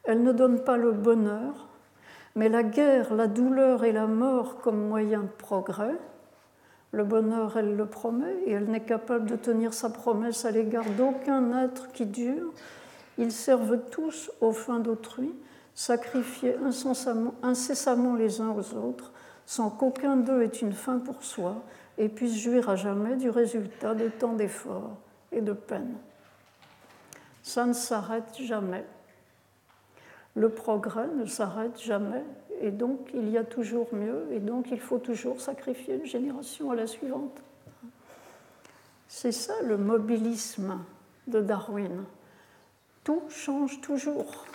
[0.04, 1.68] Elle ne donne pas le bonheur,
[2.36, 5.96] mais la guerre, la douleur et la mort comme moyen de progrès.
[6.92, 10.90] Le bonheur, elle le promet et elle n'est capable de tenir sa promesse à l'égard
[10.98, 12.52] d'aucun être qui dure.
[13.20, 15.36] Ils servent tous aux fins d'autrui,
[15.76, 16.56] sacrifiés
[17.44, 19.12] incessamment les uns aux autres,
[19.46, 21.62] sans qu'aucun d'eux ait une fin pour soi
[21.98, 24.96] et puisse jouir à jamais du résultat de tant d'efforts
[25.34, 25.98] et de peines.
[27.44, 28.86] Ça ne s'arrête jamais.
[30.36, 32.24] Le progrès ne s'arrête jamais
[32.62, 36.72] et donc il y a toujours mieux et donc il faut toujours sacrifier une génération
[36.72, 37.42] à la suivante.
[39.10, 40.80] C'est ça le mobilisme
[41.28, 42.06] de Darwin.
[43.30, 44.46] Change toujours.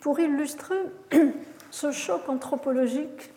[0.00, 0.78] Pour illustrer
[1.70, 3.30] ce choc anthropologique,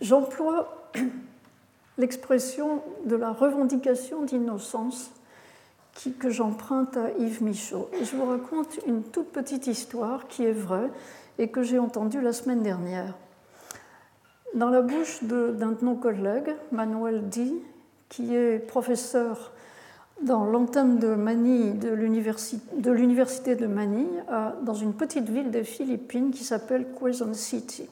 [0.00, 0.90] j'emploie
[1.98, 5.10] l'expression de la revendication d'innocence
[6.18, 7.90] que j'emprunte à Yves Michaud.
[7.92, 10.90] Et je vous raconte une toute petite histoire qui est vraie
[11.38, 13.14] et que j'ai entendue la semaine dernière.
[14.54, 17.54] Dans la bouche d'un de nos collègues, Manuel Di,
[18.08, 19.52] qui est professeur
[20.22, 21.90] dans l'antenne de Manille de
[22.90, 24.24] l'université de Manille,
[24.62, 27.88] dans une petite ville des Philippines qui s'appelle Quezon City.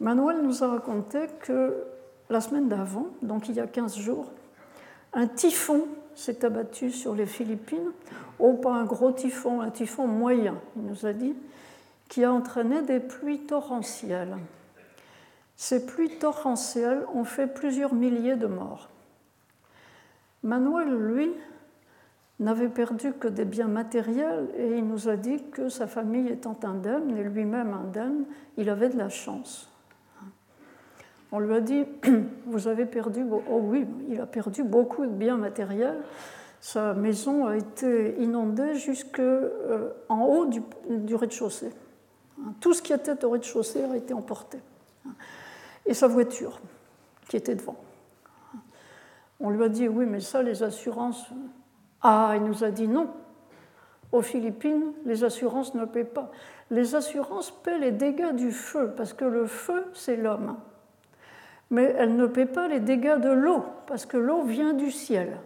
[0.00, 1.84] Manuel nous a raconté que
[2.30, 4.32] la semaine d'avant, donc il y a 15 jours,
[5.12, 7.92] un typhon s'est abattu sur les Philippines.
[8.38, 11.34] Oh, pas un gros typhon, un typhon moyen, il nous a dit,
[12.14, 14.36] qui a entraîné des pluies torrentielles.
[15.56, 18.88] Ces pluies torrentielles ont fait plusieurs milliers de morts.
[20.44, 21.32] Manuel, lui,
[22.38, 26.56] n'avait perdu que des biens matériels et il nous a dit que sa famille étant
[26.62, 28.26] indemne et lui-même indemne,
[28.58, 29.68] il avait de la chance.
[31.32, 31.84] On lui a dit,
[32.46, 35.98] vous avez perdu, oh oui, il a perdu beaucoup de biens matériels.
[36.60, 41.72] Sa maison a été inondée jusqu'en euh, haut du, du rez-de-chaussée.
[42.60, 44.58] Tout ce qui était au rez-de-chaussée a été emporté.
[45.86, 46.60] Et sa voiture,
[47.28, 47.76] qui était devant.
[49.40, 51.26] On lui a dit, oui, mais ça, les assurances...
[52.02, 53.08] Ah, il nous a dit non.
[54.12, 56.30] Aux Philippines, les assurances ne paient pas.
[56.70, 60.56] Les assurances paient les dégâts du feu, parce que le feu, c'est l'homme
[61.70, 65.38] mais elle ne paie pas les dégâts de l'eau, parce que l'eau vient du ciel.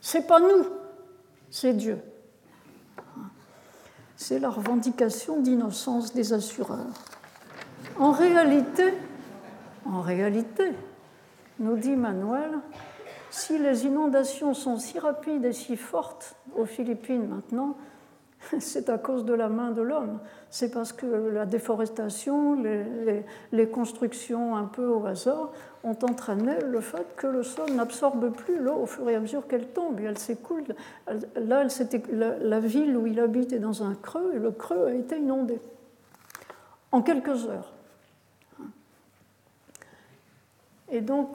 [0.00, 0.66] C'est pas nous,
[1.50, 1.98] c'est Dieu.
[4.16, 6.86] C'est la revendication d'innocence des assureurs.
[7.98, 8.94] En réalité,
[9.84, 10.72] en réalité,
[11.58, 12.58] nous dit Manuel,
[13.30, 17.76] si les inondations sont si rapides et si fortes aux Philippines maintenant,
[18.60, 20.18] c'est à cause de la main de l'homme.
[20.50, 22.62] C'est parce que la déforestation,
[23.52, 25.52] les, constructions un peu au hasard
[25.84, 29.46] ont entraîné le fait que le sol n'absorbe plus l'eau au fur et à mesure
[29.46, 30.64] qu'elle tombe et elle s'écoule.
[31.36, 31.64] Là,
[32.12, 35.18] la, la ville où il habite est dans un creux et le creux a été
[35.18, 35.60] inondé
[36.92, 37.72] en quelques heures.
[40.90, 41.28] Et donc,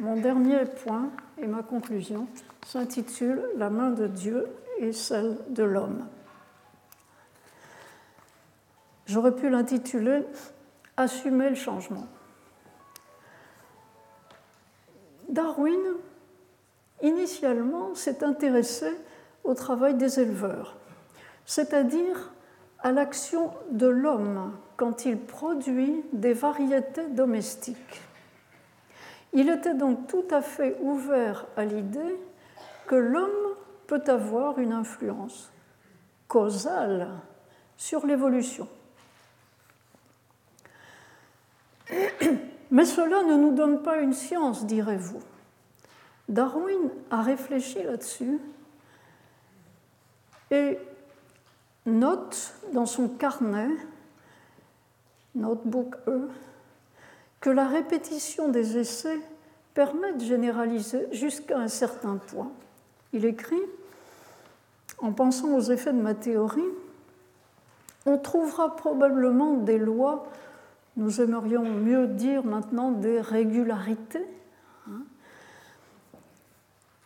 [0.00, 2.26] mon dernier point et ma conclusion
[2.66, 4.46] s'intitule La main de Dieu
[4.78, 6.06] et celle de l'homme.
[9.06, 10.22] J'aurais pu l'intituler
[10.98, 12.06] Assumer le changement.
[15.28, 15.78] Darwin,
[17.02, 18.90] initialement, s'est intéressé
[19.44, 20.76] au travail des éleveurs.
[21.44, 22.32] c'est-à-dire
[22.80, 28.02] à l'action de l'homme quand il produit des variétés domestiques.
[29.32, 32.16] Il était donc tout à fait ouvert à l'idée
[32.86, 33.54] que l'homme
[33.86, 35.50] peut avoir une influence
[36.28, 37.08] causale
[37.76, 38.68] sur l'évolution.
[42.70, 45.20] Mais cela ne nous donne pas une science, direz-vous.
[46.28, 48.40] Darwin a réfléchi là-dessus
[50.50, 50.78] et
[51.84, 53.70] note dans son carnet,
[55.36, 56.28] notebook E,
[57.40, 59.20] que la répétition des essais
[59.74, 62.50] permet de généraliser jusqu'à un certain point.
[63.12, 63.60] Il écrit,
[64.98, 66.62] en pensant aux effets de ma théorie,
[68.06, 70.26] on trouvera probablement des lois,
[70.96, 74.24] nous aimerions mieux dire maintenant des régularités,
[74.88, 75.02] hein,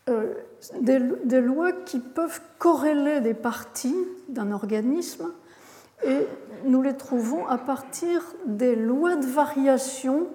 [0.08, 0.34] euh,
[0.80, 3.96] des, lois qui peuvent corréler des parties
[4.28, 5.32] d'un organisme
[6.04, 6.26] et
[6.64, 10.26] nous les trouvons à partir des lois de variation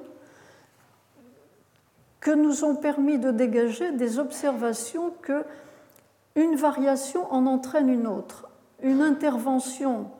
[2.19, 5.43] que nous ont permis de dégager des observations que
[6.35, 8.47] une variation en entraîne une autre.
[8.83, 10.11] Une intervention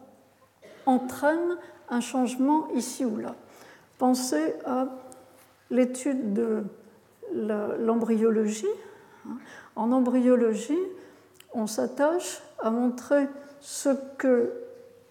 [0.86, 1.58] entraîne
[1.90, 3.36] un changement ici ou là.
[3.98, 4.88] Pensez à
[5.70, 6.64] l'étude de
[7.34, 8.66] l'embryologie.
[9.76, 10.80] En embryologie,
[11.54, 13.28] on s'attache à montrer
[13.60, 14.54] ce que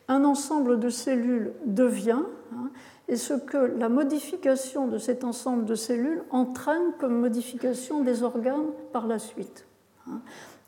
[0.07, 2.23] un ensemble de cellules devient
[2.55, 2.71] hein,
[3.09, 8.67] et ce que la modification de cet ensemble de cellules entraîne comme modification des organes
[8.93, 9.67] par la suite.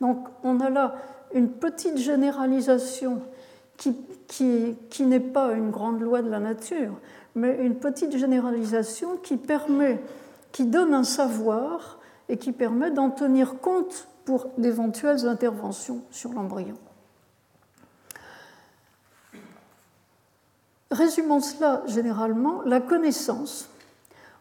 [0.01, 0.95] Donc on a là
[1.35, 3.23] une petite généralisation
[3.77, 3.97] qui,
[4.29, 6.95] qui n'est pas une grande loi de la nature,
[7.35, 10.01] mais une petite généralisation qui permet,
[10.53, 16.77] qui donne un savoir et qui permet d'en tenir compte pour d'éventuelles interventions sur l'embryon.
[20.91, 23.69] Résumons cela généralement, la connaissance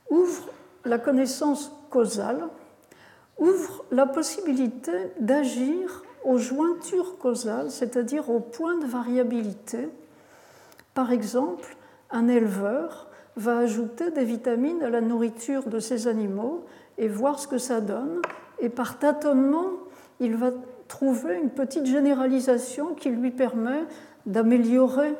[0.10, 0.50] ouvre
[0.86, 2.48] la connaissance causale,
[3.38, 9.90] ouvre la possibilité d'agir aux jointures causales, c'est-à-dire aux points de variabilité.
[10.94, 11.76] Par exemple,
[12.12, 16.66] un éleveur va ajouter des vitamines à la nourriture de ses animaux
[16.98, 18.22] et voir ce que ça donne.
[18.60, 19.72] Et par tâtonnement,
[20.20, 20.52] il va
[20.88, 23.84] trouver une petite généralisation qui lui permet
[24.26, 25.14] d'améliorer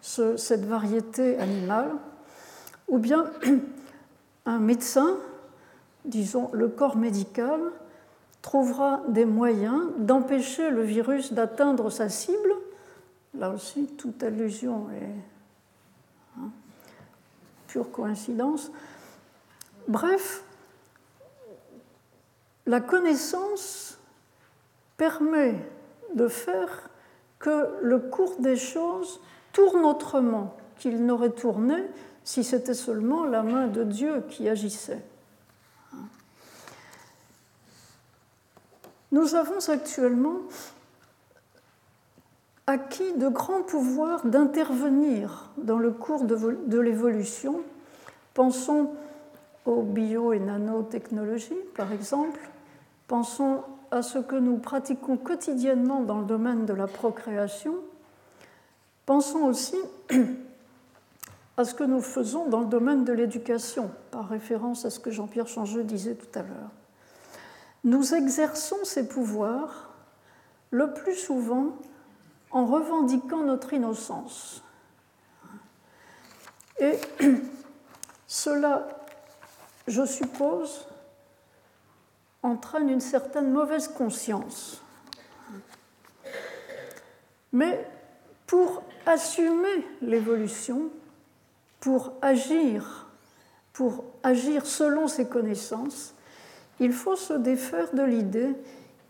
[0.00, 1.90] cette variété animale,
[2.88, 3.26] ou bien
[4.46, 5.16] un médecin,
[6.06, 7.60] disons le corps médical,
[8.42, 12.54] trouvera des moyens d'empêcher le virus d'atteindre sa cible.
[13.34, 16.50] Là aussi, toute allusion est hein,
[17.66, 18.70] pure coïncidence.
[19.88, 20.42] Bref,
[22.66, 23.98] la connaissance
[24.96, 25.56] permet
[26.14, 26.88] de faire
[27.38, 29.20] que le cours des choses
[29.52, 31.84] tourne autrement qu'il n'aurait tourné
[32.24, 35.02] si c'était seulement la main de Dieu qui agissait.
[39.12, 40.38] Nous avons actuellement
[42.66, 47.62] acquis de grands pouvoirs d'intervenir dans le cours de, l'évolution.
[48.34, 48.90] Pensons
[49.64, 52.40] aux bio et nanotechnologies, par exemple.
[53.06, 57.76] Pensons à ce que nous pratiquons quotidiennement dans le domaine de la procréation,
[59.06, 59.76] Pensons aussi
[61.56, 65.12] à ce que nous faisons dans le domaine de l'éducation, par référence à ce que
[65.12, 66.70] Jean-Pierre Changeux disait tout à l'heure.
[67.84, 69.90] Nous exerçons ces pouvoirs
[70.70, 71.76] le plus souvent
[72.50, 74.62] en revendiquant notre innocence.
[76.78, 76.98] Et
[78.26, 78.88] cela,
[79.86, 80.86] je suppose,
[82.42, 84.82] entraîne une certaine mauvaise conscience.
[87.52, 87.88] Mais
[88.46, 90.90] pour assumer l'évolution,
[91.80, 93.06] pour agir,
[93.72, 96.15] pour agir selon ses connaissances,
[96.80, 98.54] il faut se défaire de l'idée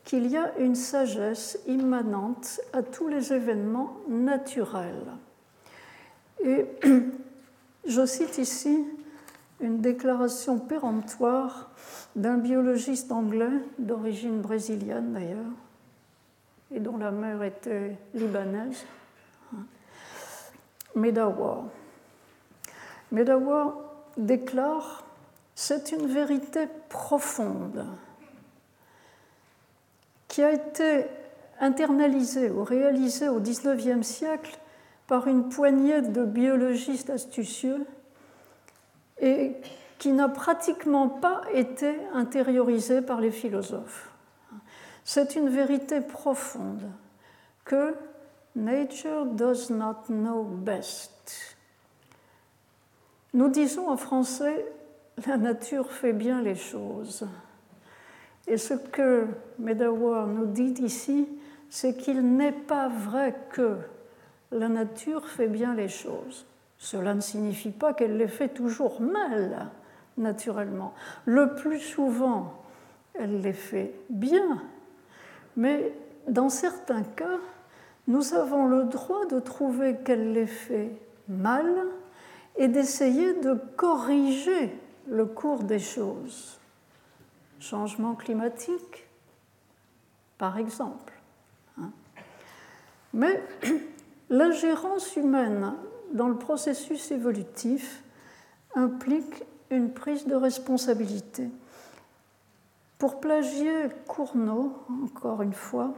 [0.05, 5.13] qu'il y a une sagesse immanente à tous les événements naturels.
[6.45, 6.67] Et
[7.89, 8.85] je cite ici
[9.61, 11.71] une déclaration péremptoire
[12.15, 15.53] d'un biologiste anglais d'origine brésilienne d'ailleurs,
[16.73, 18.85] et dont la mère était libanaise,
[20.95, 21.65] Medawar.
[23.13, 23.75] Medawar
[24.17, 25.06] déclare
[25.59, 27.87] C'est une vérité profonde
[30.29, 31.07] qui a été
[31.59, 34.59] internalisée ou réalisée au XIXe siècle
[35.07, 37.87] par une poignée de biologistes astucieux
[39.19, 39.57] et
[39.99, 44.11] qui n'a pratiquement pas été intériorisée par les philosophes.
[45.05, 46.91] C'est une vérité profonde
[47.65, 47.95] que
[48.55, 51.57] Nature does not know best.
[53.33, 54.67] Nous disons en français
[55.27, 57.27] la nature fait bien les choses.
[58.47, 59.27] Et ce que
[59.59, 61.29] Medawar nous dit ici,
[61.69, 63.77] c'est qu'il n'est pas vrai que
[64.53, 66.47] la nature fait bien les choses.
[66.79, 69.71] Cela ne signifie pas qu'elle les fait toujours mal,
[70.17, 70.95] naturellement.
[71.25, 72.63] Le plus souvent,
[73.15, 74.63] elle les fait bien,
[75.57, 75.93] mais
[76.29, 77.39] dans certains cas,
[78.07, 80.93] nous avons le droit de trouver qu'elle les fait
[81.29, 81.67] mal
[82.57, 84.73] et d'essayer de corriger
[85.09, 86.59] le cours des choses.
[87.61, 89.07] Changement climatique,
[90.39, 91.13] par exemple.
[91.81, 91.91] Hein.
[93.13, 93.43] Mais
[94.31, 95.75] l'ingérence humaine
[96.13, 98.03] dans le processus évolutif
[98.75, 101.49] implique une prise de responsabilité.
[102.99, 104.73] Pour plagier Cournot,
[105.05, 105.93] encore une fois,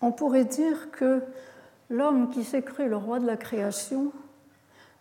[0.00, 1.22] on pourrait dire que
[1.88, 4.12] l'homme qui s'est cru le roi de la création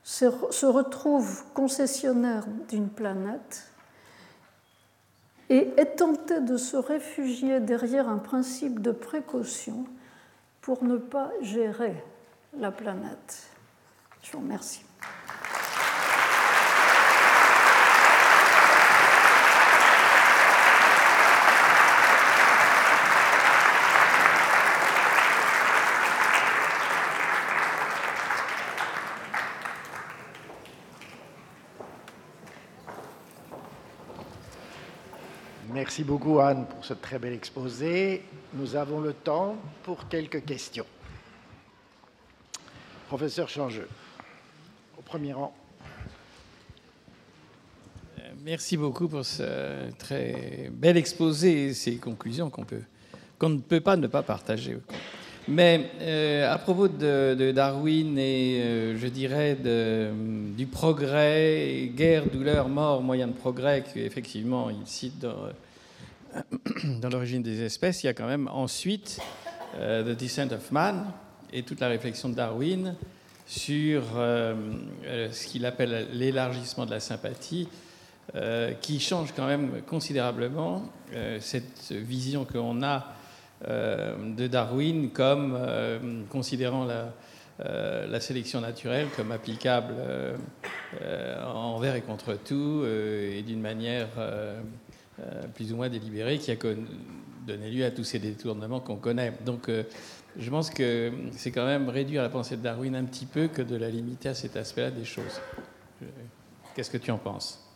[0.03, 3.71] se retrouve concessionnaire d'une planète
[5.49, 9.85] et est tenté de se réfugier derrière un principe de précaution
[10.61, 12.01] pour ne pas gérer
[12.57, 13.49] la planète.
[14.23, 14.85] Je vous remercie.
[35.91, 38.21] Merci beaucoup Anne pour ce très bel exposé.
[38.53, 40.85] Nous avons le temps pour quelques questions.
[43.09, 43.89] Professeur Changeux,
[44.97, 45.53] au premier rang.
[48.19, 53.97] Euh, merci beaucoup pour ce très bel exposé et ces conclusions qu'on ne peut pas
[53.97, 54.77] ne pas partager.
[55.49, 59.57] Mais euh, à propos de, Darwin et euh, je dirais
[60.55, 65.49] du progrès, guerre, douleur, mort, moyen de progrès, qu'effectivement il cite dans,
[67.01, 69.19] dans l'origine des espèces, il y a quand même ensuite
[69.77, 71.05] euh, The Descent of Man
[71.53, 72.95] et toute la réflexion de Darwin
[73.45, 74.55] sur euh,
[75.05, 77.67] euh, ce qu'il appelle l'élargissement de la sympathie,
[78.81, 80.83] qui change quand même considérablement
[81.41, 83.13] cette vision qu'on a
[83.67, 85.57] de Darwin comme
[86.29, 86.85] considérant
[87.59, 89.95] la, sélection naturelle comme applicable
[91.43, 94.07] envers et contre tout et d'une manière
[95.53, 96.55] plus ou moins délibéré qui a
[97.45, 99.33] donné lieu à tous ces détournements qu'on connaît.
[99.45, 99.83] Donc euh,
[100.37, 103.61] je pense que c'est quand même réduire la pensée de Darwin un petit peu que
[103.61, 105.41] de la limiter à cet aspect-là des choses.
[106.75, 107.67] Qu'est-ce que tu en penses?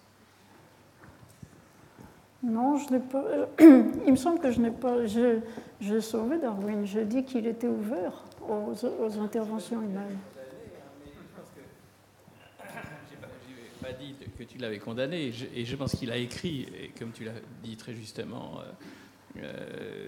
[2.43, 3.23] Non, je n'ai pas.
[3.23, 3.45] Euh,
[4.05, 5.05] il me semble que je n'ai pas.
[5.05, 6.85] J'ai sauvé Darwin.
[6.85, 10.17] J'ai dit qu'il était ouvert aux interventions humaines.
[13.85, 17.23] Pas dit que tu l'avais condamné, et je, pense qu'il a écrit, et comme tu
[17.23, 17.31] l'as
[17.63, 18.59] dit très justement,
[19.37, 20.07] euh, euh,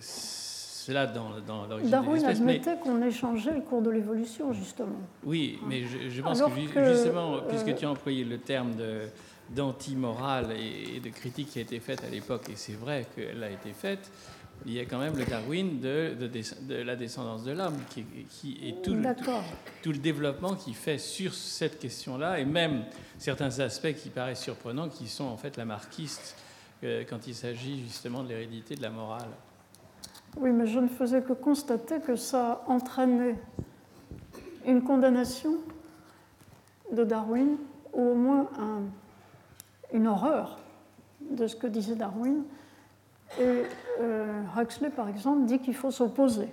[0.00, 5.00] cela dans, dans l'origine Darwin admettait qu'on échangeait le cours de l'évolution, justement.
[5.24, 9.02] Oui, mais je, pense que, justement, euh, puisque tu as employé le terme de
[9.50, 13.50] d'anti-morale et de critique qui a été faite à l'époque, et c'est vrai qu'elle a
[13.50, 14.08] été faite,
[14.66, 18.58] il y a quand même le Darwin de, de, la descendance de l'homme, qui, qui,
[18.62, 19.14] est tout le,
[19.82, 22.84] tout, le développement qui fait sur cette question-là, et même
[23.18, 26.36] certains aspects qui paraissent surprenants, qui sont en fait la marquiste
[26.84, 29.30] euh, quand il s'agit justement de l'hérédité de la morale.
[30.36, 33.36] Oui, mais je ne faisais que constater que ça entraînait
[34.66, 35.54] une condamnation
[36.92, 37.56] de Darwin,
[37.92, 38.48] ou au moins
[39.92, 40.58] une horreur
[41.30, 42.44] de ce que disait Darwin,
[43.38, 43.62] et
[44.00, 46.48] euh, Huxley, par exemple, dit qu'il faut s'opposer.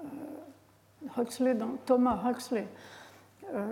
[0.00, 2.66] Euh, Huxley, Thomas Huxley,
[3.54, 3.66] euh,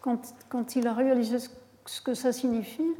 [0.00, 1.38] quand, il a réalisé
[1.86, 2.90] ce que ça signifie,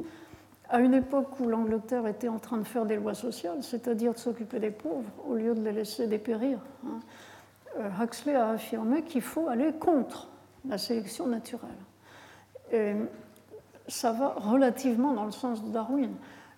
[0.69, 4.17] à une époque où l'Angleterre était en train de faire des lois sociales, c'est-à-dire de
[4.17, 6.99] s'occuper des pauvres au lieu de les laisser dépérir, hein,
[8.01, 10.29] Huxley a affirmé qu'il faut aller contre
[10.67, 11.69] la sélection naturelle.
[12.71, 12.93] Et
[13.87, 16.11] ça va relativement dans le sens de Darwin.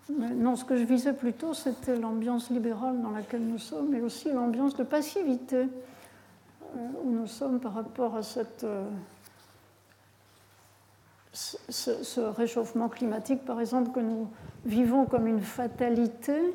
[0.09, 4.31] Non, ce que je visais plutôt, c'était l'ambiance libérale dans laquelle nous sommes et aussi
[4.31, 8.87] l'ambiance de passivité euh, où nous sommes par rapport à cette, euh,
[11.33, 14.27] ce, réchauffement climatique, par exemple, que nous
[14.63, 16.53] vivons comme une fatalité,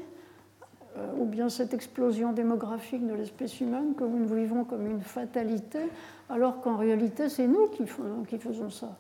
[0.97, 5.81] euh, ou bien cette explosion démographique de l'espèce humaine que nous vivons comme une fatalité,
[6.29, 8.97] alors qu'en réalité, c'est nous qui faisons ça.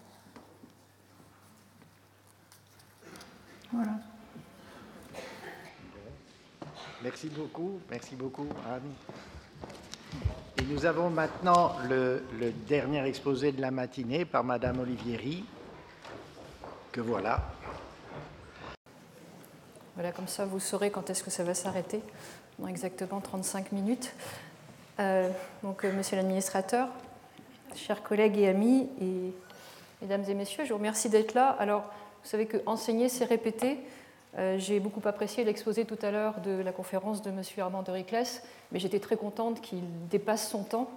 [3.72, 4.09] Voilà.
[7.02, 8.92] Merci beaucoup, merci beaucoup Anne.
[10.68, 12.22] nous avons maintenant le,
[12.68, 15.46] dernier exposé de la matinée par Madame Olivieri,
[16.92, 17.40] que voilà.
[19.94, 22.02] Voilà, comme ça vous saurez quand est-ce que ça va s'arrêter,
[22.58, 24.12] dans exactement 35 minutes.
[24.98, 25.30] Euh,
[25.62, 26.88] donc, euh, monsieur l'administrateur,
[27.74, 29.32] chers collègues et amis, et
[30.02, 31.48] mesdames et messieurs, je vous remercie d'être là.
[31.58, 31.90] Alors,
[32.22, 33.78] vous savez que enseigner, c'est répéter.
[34.38, 37.42] Euh, j'ai beaucoup apprécié l'exposé tout à l'heure de la conférence de M.
[37.58, 40.90] Armand de Riclès, mais j'étais très contente qu'il dépasse son temps.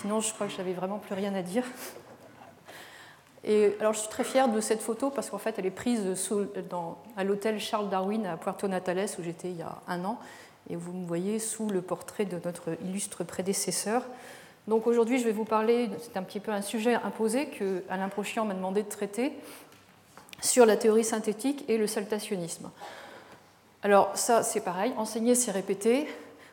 [0.00, 1.64] Sinon, je crois que je n'avais vraiment plus rien à dire.
[3.44, 6.02] Et alors, je suis très fière de cette photo parce qu'en fait, elle est prise
[7.16, 10.18] à l'hôtel Charles Darwin à Puerto Natales où j'étais il y a un an.
[10.68, 14.02] Et vous me voyez sous le portrait de notre illustre prédécesseur.
[14.66, 18.08] Donc aujourd'hui, je vais vous parler, c'est un petit peu un sujet imposé que Alain
[18.08, 19.32] Prochian m'a demandé de traiter,
[20.40, 22.70] sur la théorie synthétique et le saltationnisme.
[23.82, 26.06] Alors ça, c'est pareil, enseigner, c'est répéter.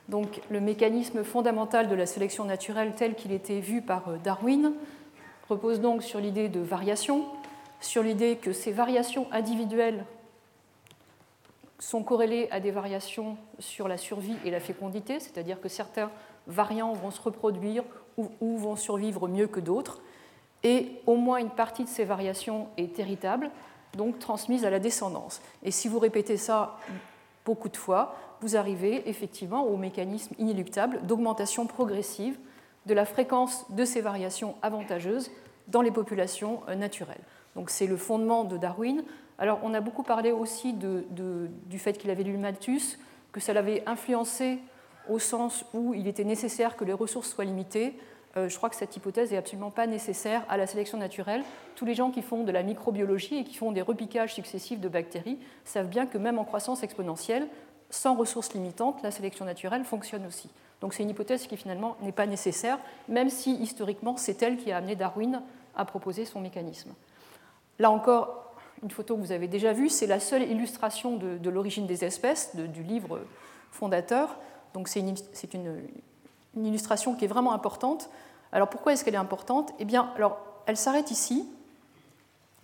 [0.10, 4.74] Donc le mécanisme fondamental de la sélection naturelle tel qu'il était vu par euh, Darwin
[5.50, 7.26] repose donc sur l'idée de variation,
[7.80, 10.06] sur l'idée que ces variations individuelles
[11.80, 16.10] sont corrélées à des variations sur la survie et la fécondité, c'est-à-dire que certains
[16.48, 17.84] variants vont se reproduire
[18.18, 20.02] ou, ou vont survivre mieux que d'autres,
[20.64, 23.52] et au moins une partie de ces variations est héritable,
[23.96, 25.41] donc transmise à la descendance.
[25.64, 26.78] Et si vous répétez ça
[27.46, 32.38] beaucoup de fois, vous arrivez effectivement au mécanisme inéluctable d'augmentation progressive
[32.86, 35.32] de la fréquence de ces variations avantageuses
[35.68, 37.22] dans les populations euh, naturelles.
[37.56, 39.04] Donc c'est le fondement de Darwin.
[39.38, 42.98] Alors on a beaucoup parlé aussi du fait qu'il avait lu Malthus,
[43.32, 44.60] que ça l'avait influencé
[45.10, 47.98] au sens où il était nécessaire que les ressources soient limitées.
[48.36, 51.44] Euh, je crois que cette hypothèse n'est absolument pas nécessaire à la sélection naturelle.
[51.76, 54.90] Tous les gens qui font de la microbiologie et qui font des repiquages successifs de
[54.90, 57.48] bactéries savent bien que même en croissance exponentielle,
[57.90, 60.50] sans ressources limitantes, la sélection naturelle fonctionne aussi.
[60.82, 64.72] Donc c'est une hypothèse qui finalement n'est pas nécessaire, même si historiquement c'est elle qui
[64.72, 65.42] a amené Darwin
[65.76, 66.94] à proposer son mécanisme.
[67.80, 71.88] Là encore, une photo que vous avez déjà vue, c'est la seule illustration de, l'origine
[71.88, 73.22] des espèces du livre
[73.72, 74.38] fondateur.
[74.74, 75.16] Donc une
[76.56, 78.10] illustration qui est vraiment importante.
[78.51, 79.74] Alors pourquoi est-ce qu'elle est importante?
[79.80, 81.47] Eh bien, alors, elle s'arrête ici.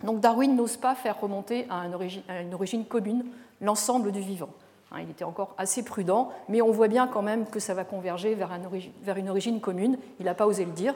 [0.04, 1.94] Donc Darwin n'ose pas faire remonter à une
[2.54, 3.24] origine, une commune
[3.60, 4.50] l'ensemble du vivant.
[4.92, 7.84] Hein, il était encore assez prudent, mais on voit bien quand même que ça va
[7.84, 8.50] converger vers,
[9.02, 9.98] vers une origine commune.
[10.18, 10.94] Il n'a pas osé le dire.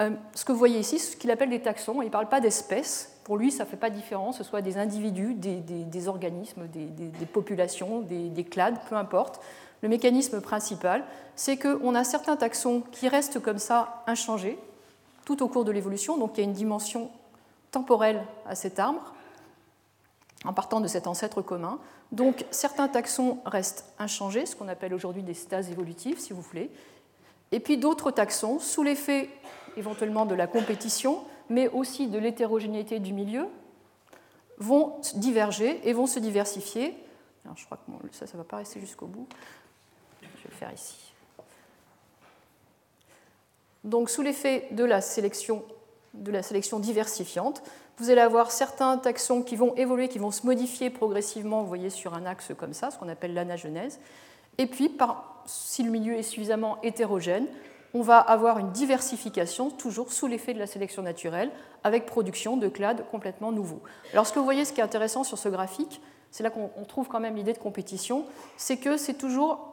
[0.00, 2.40] Euh, ce que vous voyez ici, ce qu'il appelle des taxons, il ne parle pas
[2.40, 3.20] d'espèces.
[3.24, 7.26] Pour lui, ça ne fait pas de différence, ce soit des individus, des, organismes, des,
[7.26, 9.40] populations, des, clades, peu importe
[9.82, 11.04] le mécanisme principal,
[11.36, 14.58] c'est qu'on a certains taxons qui restent comme ça inchangés
[15.24, 17.10] tout au cours de l'évolution, donc il y a une dimension
[17.70, 19.14] temporelle à cet arbre,
[20.44, 21.78] en partant de cet ancêtre commun.
[22.12, 26.70] Donc certains taxons restent inchangés, ce qu'on appelle aujourd'hui des stases évolutives, si vous voulez,
[27.52, 29.28] et puis d'autres taxons, sous l'effet
[29.76, 33.46] éventuellement de la compétition, mais aussi de l'hétérogénéité du milieu,
[34.58, 36.96] vont diverger et vont se diversifier.
[37.56, 39.26] je crois que ça, ça ne va pas rester jusqu'au bout
[40.48, 41.12] faire ici.
[43.84, 45.64] Donc sous l'effet de la sélection
[46.78, 47.62] diversifiante,
[47.98, 51.90] vous allez avoir certains taxons qui vont évoluer, qui vont se modifier progressivement, vous voyez,
[51.90, 54.00] sur un axe comme ça, ce qu'on appelle l'anagenèse.
[54.58, 54.90] Et puis,
[55.46, 57.46] si le milieu est suffisamment hétérogène,
[57.92, 61.50] on va avoir une diversification, toujours sous l'effet de la sélection naturelle,
[61.82, 63.82] avec production de clades complètement nouveaux.
[64.12, 66.84] Alors, ce que vous voyez, ce qui est intéressant sur ce graphique, c'est là qu'on
[66.84, 68.26] trouve quand même l'idée de compétition,
[68.56, 69.69] c'est que c'est toujours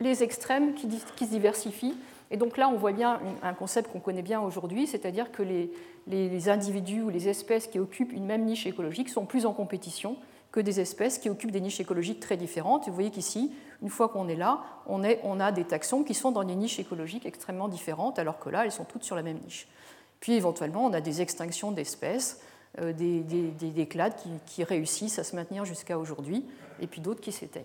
[0.00, 1.96] les extrêmes qui, se diversifient.
[2.30, 6.48] Et donc là, on voit bien un concept qu'on connaît bien aujourd'hui, c'est-à-dire que les,
[6.48, 10.16] individus ou les espèces qui occupent une même niche écologique sont plus en compétition
[10.52, 12.86] que des espèces qui occupent des niches écologiques très différentes.
[12.86, 16.30] Vous voyez qu'ici, une fois qu'on est là, on, on, a des taxons qui sont
[16.30, 19.38] dans des niches écologiques extrêmement différentes, alors que là, elles sont toutes sur la même
[19.38, 19.68] niche.
[20.20, 22.40] Puis éventuellement, on a des extinctions d'espèces,
[22.80, 24.14] euh, des, clades
[24.46, 26.44] qui réussissent à se maintenir jusqu'à aujourd'hui,
[26.80, 27.64] et puis d'autres qui s'éteignent.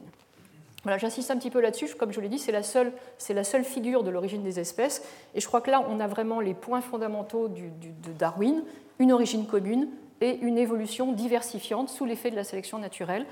[0.83, 2.91] Voilà, J'insiste un petit peu là-dessus, comme je l'ai dit, c'est la, seule,
[3.29, 5.03] la seule figure de l'origine des espèces,
[5.35, 8.63] et je crois que là, on a vraiment les points fondamentaux de Darwin,
[8.97, 9.89] une origine commune
[10.21, 13.25] et une évolution diversifiante sous l'effet de la sélection naturelle.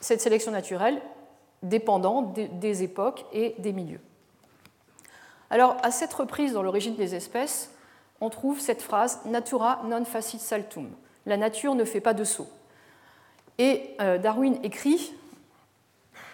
[0.00, 1.00] Cette sélection naturelle
[1.62, 4.00] dépendant des, époques et des milieux.
[5.50, 7.74] Alors, à cette reprise dans l'origine des espèces,
[8.20, 10.90] on trouve cette phrase Natura non facit saltum.
[11.26, 12.48] La nature ne fait pas de saut.
[13.58, 15.12] Et euh, Darwin écrit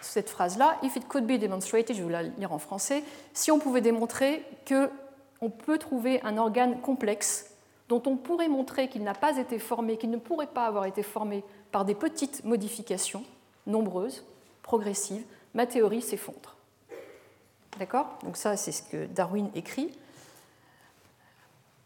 [0.06, 3.02] cette phrase-là, if it could be demonstrated, je vais la lire en français,
[3.34, 7.50] si on pouvait démontrer qu'on peut trouver un organe complexe
[7.88, 11.02] dont on pourrait montrer qu'il n'a pas été formé, qu'il ne pourrait pas avoir été
[11.02, 13.24] formé par des petites modifications
[13.66, 14.24] nombreuses,
[14.62, 16.56] progressives, ma théorie s'effondre.
[17.78, 18.18] D'accord?
[18.24, 19.92] Donc ça, c'est ce que Darwin écrit.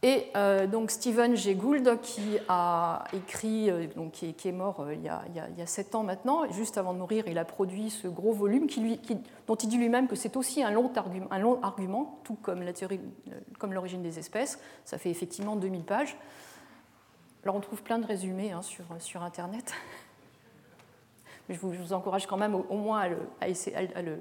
[0.02, 4.94] Et euh, donc Stephen Jay Gould, qui a écrit, euh, donc qui, est, mort euh,
[4.94, 5.22] il, y a,
[5.58, 8.66] il, sept ans maintenant, juste avant de mourir, il a produit ce gros volume
[9.46, 12.62] dont il dit lui-même que c'est aussi un long, argument, un long argument, tout comme
[12.62, 13.00] la théorie,
[13.58, 14.58] comme l'origine des espèces.
[14.86, 16.16] Ça fait effectivement 2000 pages.
[17.42, 19.74] Alors on trouve plein de résumés hein, sur, sur Internet.
[21.48, 24.18] Mais je vous, je vous, encourage quand même au, moins à, essayer, à, le,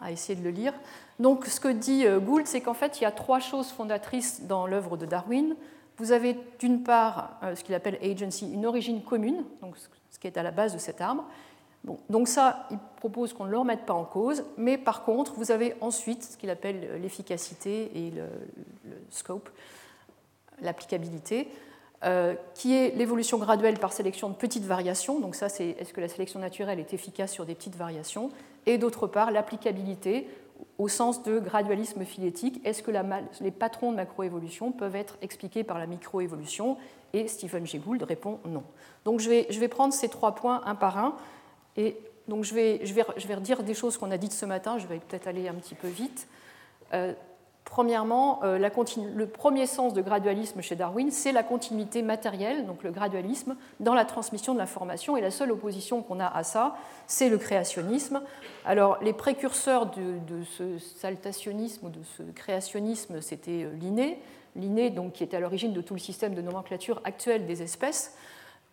[0.00, 0.74] à essayer de le lire.
[1.18, 4.42] Donc ce que dit euh, Gould, c'est qu'en fait, il y a trois choses fondatrices
[4.42, 5.56] dans l'œuvre de Darwin.
[5.98, 9.76] Vous avez d'une part euh, ce qu'il appelle agency, une origine commune, donc
[10.10, 11.24] ce qui est à la base de cet arbre.
[12.10, 15.52] Donc ça, il propose qu'on ne le remette pas en cause, mais par contre, vous
[15.52, 18.24] avez ensuite ce qu'il appelle l'efficacité et le,
[19.10, 19.48] scope,
[20.60, 21.48] l'applicabilité,
[22.04, 25.20] euh, qui est l'évolution graduelle par sélection de petites variations.
[25.20, 28.30] Donc ça, c'est est-ce que la sélection naturelle est efficace sur des petites variations?
[28.66, 30.28] Et d'autre part, l'applicabilité
[30.78, 32.60] au sens de gradualisme phylétique.
[32.64, 32.90] Est-ce que
[33.40, 36.76] les patrons de macroévolution peuvent être expliqués par la microévolution?
[37.12, 38.64] Et Stephen Jay Gould répond non.
[39.04, 41.16] Donc je vais, je vais, prendre ces trois points un par un.
[41.76, 41.96] Et
[42.28, 44.78] donc je vais, je vais, je vais redire des choses qu'on a dites ce matin.
[44.78, 46.28] Je vais peut-être aller un petit peu vite.
[46.92, 47.12] Euh,
[47.66, 52.92] Premièrement, euh, le premier sens de gradualisme chez Darwin, c'est la continuité matérielle, donc le
[52.92, 55.16] gradualisme, dans la transmission de l'information.
[55.16, 56.76] Et la seule opposition qu'on a à ça,
[57.08, 58.22] c'est le créationnisme.
[58.64, 64.22] Alors, les précurseurs de, ce saltationnisme ou de ce créationnisme, c'était euh, Linné.
[64.54, 68.16] Linné, donc, qui est à l'origine de tout le système de nomenclature actuel des espèces,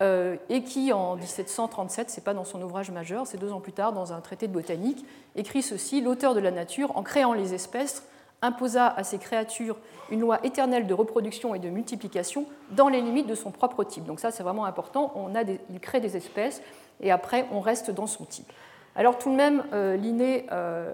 [0.04, 3.74] euh, et qui, en 1737, c'est pas dans son ouvrage majeur, c'est deux ans plus
[3.74, 5.04] tard, dans un traité de botanique,
[5.36, 8.08] écrit ceci L'auteur de la nature, en créant les espèces,
[8.44, 9.78] imposa à ces créatures
[10.12, 14.06] une loi éternelle de reproduction et de multiplication dans les limites de son propre type.
[14.06, 15.12] Donc ça, c'est vraiment important.
[15.16, 16.62] On a il crée des espèces
[17.02, 18.52] et après, on reste dans son type.
[18.96, 20.94] Alors tout de même, euh, l'inné, euh,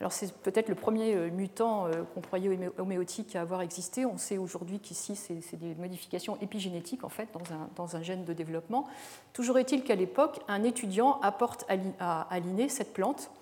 [0.00, 4.04] alors c'est peut-être le premier euh, mutant qu'on croyait homéotique à avoir existé.
[4.04, 8.24] On sait aujourd'hui qu'ici, c'est des modifications épigénétiques en fait dans un, dans un gène
[8.24, 8.88] de développement.
[9.32, 11.64] Toujours est-il qu'à l'époque, un étudiant apporte
[12.00, 13.41] à, à l'inné cette plante euh,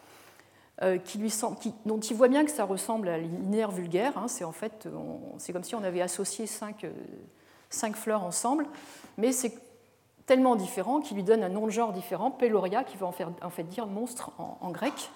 [0.80, 1.32] lui
[1.84, 4.16] dont il voit bien que ça ressemble à linéaire vulgaire.
[4.16, 4.28] Hein.
[4.28, 4.88] c'est en fait,
[5.38, 6.92] c'est comme si on avait associé cinq, euh,
[7.68, 8.66] cinq fleurs ensemble,
[9.18, 9.52] mais c'est
[10.26, 13.30] tellement différent qu'il lui donne un nom de genre différent, Peloria, qui veut en, faire,
[13.42, 15.10] en fait dire monstre en, grec.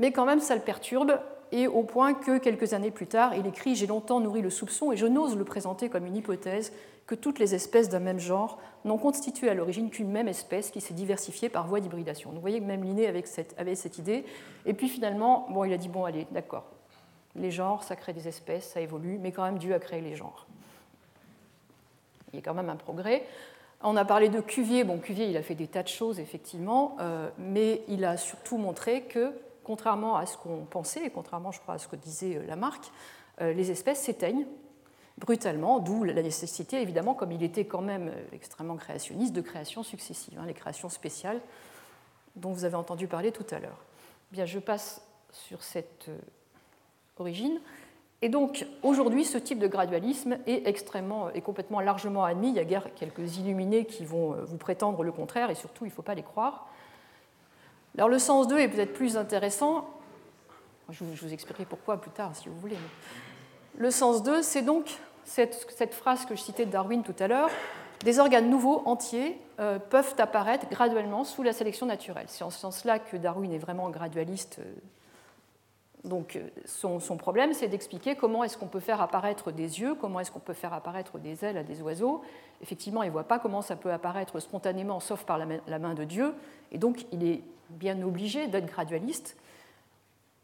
[0.00, 1.20] Mais quand même, ça le perturbe,
[1.52, 4.90] et au point que quelques années plus tard, il écrit J'ai longtemps nourri le soupçon,
[4.90, 6.72] et je n'ose le présenter comme une hypothèse,
[7.06, 10.80] que toutes les espèces d'un même genre n'ont constitué à l'origine qu'une même espèce qui
[10.80, 12.30] s'est diversifiée par voie d'hybridation.
[12.30, 13.24] Vous voyez que même Linné avait
[13.74, 14.24] cette, idée.
[14.64, 16.64] Et puis finalement, bon, il a dit bon, allez, d'accord,
[17.36, 20.14] les genres, ça crée des espèces, ça évolue, mais quand même Dieu a créé les
[20.14, 20.46] genres.
[22.32, 23.24] Il y a quand même un progrès.
[23.82, 24.84] On a parlé de Cuvier.
[24.84, 28.56] Bon, Cuvier, il a fait des tas de choses, effectivement, euh, mais il a surtout
[28.56, 29.32] montré que,
[29.70, 32.90] contrairement à ce qu'on pensait, et contrairement, je crois, à ce que disait euh, Lamarck,
[33.40, 34.44] euh, les espèces s'éteignent
[35.16, 39.84] brutalement, d'où la nécessité, évidemment, comme il était quand même euh, extrêmement créationniste, de créations
[39.84, 41.40] successives, hein, les créations spéciales
[42.34, 43.78] dont vous avez entendu parler tout à l'heure.
[44.32, 46.10] Bien, je passe sur cette
[47.16, 47.60] origine.
[48.22, 52.48] Et donc, aujourd'hui, ce type de gradualisme est extrêmement et complètement largement admis.
[52.48, 55.90] Il y a guère quelques illuminés qui vont vous prétendre le contraire, et surtout, il
[55.90, 56.66] ne faut pas les croire.
[57.96, 59.88] Alors, le sens 2 est peut-être plus intéressant.
[60.90, 62.76] Je vous, expliquerai pourquoi plus tard, si vous voulez.
[63.78, 67.50] Le sens 2, c'est donc cette, phrase que je citais de Darwin tout à l'heure,
[68.04, 72.26] des organes nouveaux, entiers, euh, peuvent apparaître graduellement sous la sélection naturelle.
[72.28, 74.58] C'est en ce sens-là que Darwin est vraiment gradualiste.
[74.60, 74.72] Euh,
[76.08, 79.94] donc euh, son, son problème, c'est d'expliquer comment est-ce qu'on peut faire apparaître des yeux,
[79.94, 82.22] comment est-ce qu'on peut faire apparaître des ailes à des oiseaux.
[82.62, 86.04] Effectivement, il ne voit pas comment ça peut apparaître spontanément, sauf par la main de
[86.04, 86.34] Dieu.
[86.72, 89.36] Et donc, il est bien obligé d'être gradualiste.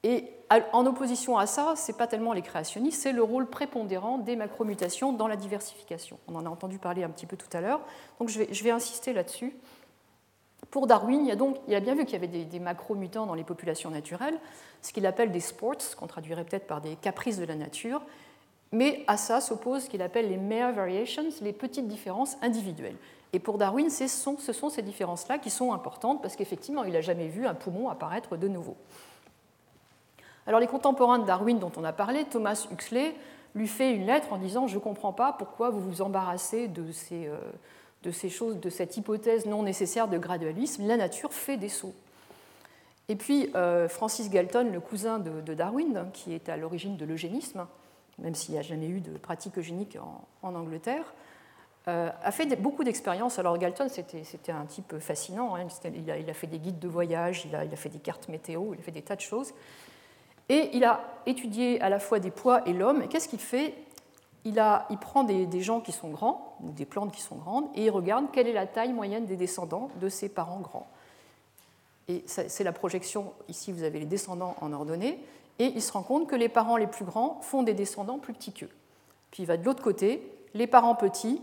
[0.02, 0.30] Et
[0.72, 4.36] en opposition à ça, ce n'est pas tellement les créationnistes, c'est le rôle prépondérant des
[4.36, 6.18] macromutations dans la diversification.
[6.28, 7.80] On en a entendu parler un petit peu tout à l'heure,
[8.20, 9.56] donc je vais, insister là-dessus.
[10.70, 13.90] Pour Darwin, il, a bien vu qu'il y avait des, des macromutants dans les populations
[13.90, 14.38] naturelles,
[14.82, 18.02] ce qu'il appelle des sports, qu'on traduirait peut-être par des caprices de la nature,
[18.72, 22.96] mais à ça s'oppose ce qu'il appelle les mere variations, les petites différences individuelles.
[23.32, 26.92] Et pour Darwin, ce sont, ce sont ces différences-là qui sont importantes parce qu'effectivement, il
[26.92, 28.76] n'a jamais vu un poumon apparaître de nouveau.
[30.46, 33.14] Alors les contemporains de Darwin dont on a parlé, Thomas Huxley,
[33.54, 37.38] lui fait une lettre en disant Je ne comprends pas pourquoi vous vous embarrassez euh,
[38.02, 40.86] de ces choses, de cette hypothèse non nécessaire de gradualisme.
[40.86, 41.94] La nature fait des sauts.
[43.08, 47.66] Et puis euh, Francis Galton, le cousin de, Darwin, qui est à l'origine de l'eugénisme,
[48.18, 49.96] même s'il n'y a jamais eu de pratique eugénique
[50.42, 51.14] en, Angleterre,
[51.86, 53.38] a fait beaucoup d'expériences.
[53.38, 55.54] Alors Galton, c'était un type fascinant.
[55.54, 55.66] Hein.
[55.94, 58.82] Il, a, fait des guides de voyage, il a, fait des cartes météo, il a
[58.82, 59.52] fait des tas de choses.
[60.48, 63.02] Et il a étudié à la fois des poids et l'homme.
[63.02, 63.74] Et qu'est-ce qu'il fait?
[64.44, 64.54] Il,
[65.00, 67.90] prend des, des, gens qui sont grands, ou des plantes qui sont grandes, et il
[67.90, 70.86] regarde quelle est la taille moyenne des descendants de ses parents grands.
[72.06, 75.18] Et c'est la projection, ici vous avez les descendants en ordonnée,
[75.58, 78.34] et il se rend compte que les parents les plus grands font des descendants plus
[78.34, 78.70] petits qu'eux.
[79.32, 80.22] Puis il va de l'autre côté,
[80.54, 81.42] les parents petits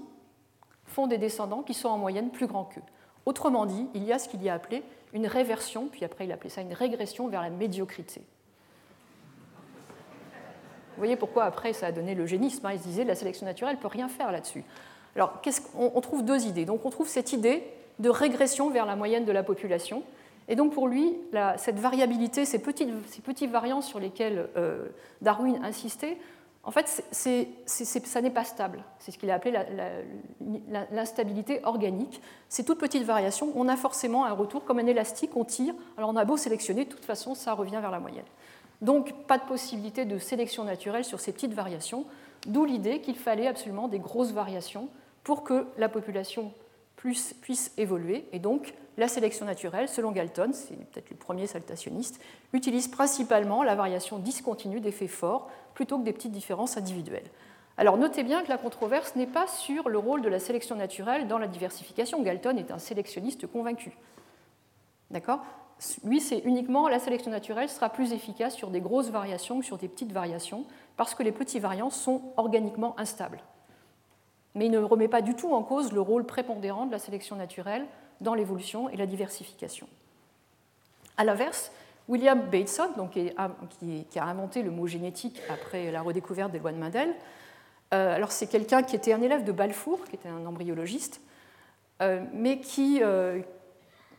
[0.94, 2.82] font des descendants qui sont en moyenne plus grands qu'eux.
[3.26, 4.84] Autrement dit, il y a ce qu'il y a appelé
[5.14, 8.22] une réversion, puis après il appelait ça une régression vers la médiocrité.
[10.96, 12.66] Vous voyez pourquoi après ça a donné l'eugénisme.
[12.66, 12.74] Hein.
[12.74, 14.64] Il se disait la sélection naturelle ne peut rien faire là-dessus.
[15.16, 15.42] Alors
[15.76, 16.66] on, on trouve deux idées.
[16.66, 17.64] Donc on trouve cette idée
[18.00, 20.04] de régression vers la moyenne de la population.
[20.48, 21.16] Et donc pour lui,
[21.58, 24.86] cette variabilité, ces petites, ces petites, variances sur lesquelles euh,
[25.22, 26.18] Darwin insistait,
[26.66, 28.84] en fait, ça n'est pas stable.
[29.00, 29.60] C'est ce qu'il a appelé
[30.92, 32.22] l'instabilité organique.
[32.48, 35.74] Ces toutes petites variations, on a forcément un retour comme un élastique, on tire.
[35.98, 38.26] Alors on a beau sélectionner, de toute façon, ça revient vers la moyenne.
[38.82, 42.06] Donc pas de possibilité de sélection naturelle sur ces petites variations,
[42.48, 44.88] d'où l'idée qu'il fallait absolument des grosses variations
[45.26, 46.54] pour que la population
[47.04, 48.26] puisse, puisse évoluer.
[48.32, 52.22] Et donc la sélection naturelle, selon Galton, c'est peut-être le premier saltationniste,
[52.54, 57.30] utilise principalement la variation discontinue d'effets forts plutôt que des petites différences individuelles.
[57.76, 61.28] Alors notez bien que la controverse n'est pas sur le rôle de la sélection naturelle
[61.28, 62.22] dans la diversification.
[62.22, 63.92] Galton est un sélectionniste convaincu.
[65.12, 65.42] D'accord?
[66.06, 69.78] Lui, c'est uniquement la sélection naturelle sera plus efficace sur des grosses variations que sur
[69.78, 73.40] des petites variations, parce que les petits variants sont organiquement instables.
[74.56, 77.36] Mais il ne remet pas du tout en cause le rôle prépondérant de la sélection
[77.36, 77.86] naturelle
[78.22, 79.88] dans l'évolution et la diversification.
[81.18, 81.72] A l'inverse,
[82.08, 87.14] William Bateson, qui, a inventé le mot génétique après la redécouverte des lois de Mendel,
[87.94, 91.22] euh, alors c'est quelqu'un qui était un élève de Balfour, qui était un embryologiste,
[92.02, 93.40] euh, mais qui, euh,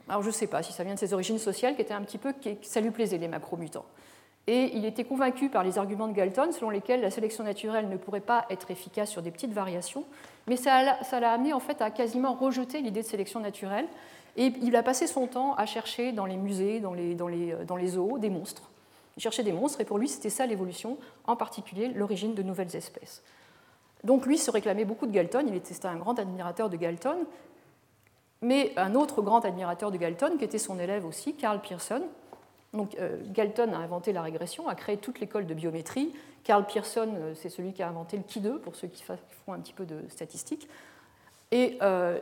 [0.08, 2.02] alors je ne sais pas si ça vient de ses origines sociales, qui était un
[2.02, 2.32] petit peu,
[2.62, 3.86] ça lui plaisait les macromutants.
[4.46, 7.96] Et il était convaincu par les arguments de Galton, selon lesquels la sélection naturelle ne
[7.96, 10.04] pourrait pas être efficace sur des petites variations,
[10.46, 10.82] mais ça
[11.20, 13.86] l'a amené en fait à quasiment rejeter l'idée de sélection naturelle.
[14.36, 17.88] Et il a passé son temps à chercher dans les musées, dans les, dans les,
[17.88, 18.68] zoos, des monstres.
[19.16, 22.74] Il cherchait des monstres, et pour lui, c'était ça l'évolution, en particulier l'origine de nouvelles
[22.74, 23.22] espèces.
[24.02, 27.24] Donc lui se réclamait beaucoup de Galton, il était un grand admirateur de Galton,
[28.42, 32.02] mais un autre grand admirateur de Galton, qui était son élève aussi, Karl Pearson.
[32.74, 36.12] Donc, euh, Galton a inventé la régression, a créé toute l'école de biométrie.
[36.42, 39.60] Karl Pearson, euh, c'est celui qui a inventé le Ki2, pour ceux qui font un
[39.60, 40.68] petit peu de statistiques.
[41.52, 42.18] Et, euh,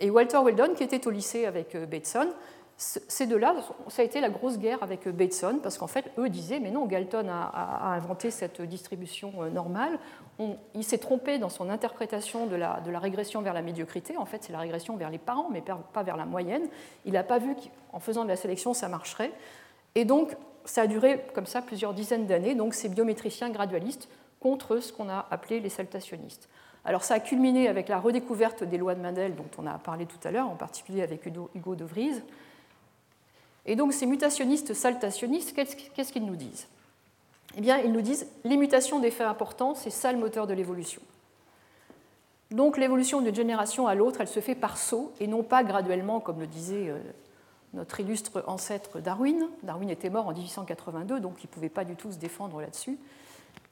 [0.00, 2.28] Walter Weldon, qui était au lycée avec Bateson,
[2.76, 3.54] ces deux-là,
[3.86, 6.86] ça a été la grosse guerre avec Bateson, parce qu'en fait, eux disaient, mais non,
[6.86, 10.00] Galton a, inventé cette distribution normale,
[10.74, 14.52] il s'est trompé dans son interprétation de la, régression vers la médiocrité, en fait c'est
[14.52, 15.62] la régression vers les parents, mais
[15.92, 16.66] pas vers la moyenne,
[17.04, 19.32] il n'a pas vu qu'en faisant de la sélection, ça marcherait,
[19.94, 24.08] et donc ça a duré comme ça plusieurs dizaines d'années, donc ces biométriciens gradualistes
[24.40, 26.48] contre ce qu'on a appelé les saltationnistes.
[26.84, 30.06] Alors ça a culminé avec la redécouverte des lois de Mendel dont on a parlé
[30.06, 32.22] tout à l'heure, en particulier avec Hugo de Vries,
[33.66, 36.68] et donc ces mutationnistes saltationnistes, qu'est-ce qu'ils nous disent?
[37.56, 41.00] Eh bien, ils nous disent les mutations d'effets importants, c'est ça le moteur de l'évolution.
[42.50, 46.20] Donc l'évolution d'une génération à l'autre, elle se fait par saut et non pas graduellement,
[46.20, 46.98] comme le disait euh,
[47.74, 49.48] notre illustre ancêtre Darwin.
[49.62, 52.98] Darwin était mort en 1882, donc il ne pouvait pas du tout se défendre là-dessus.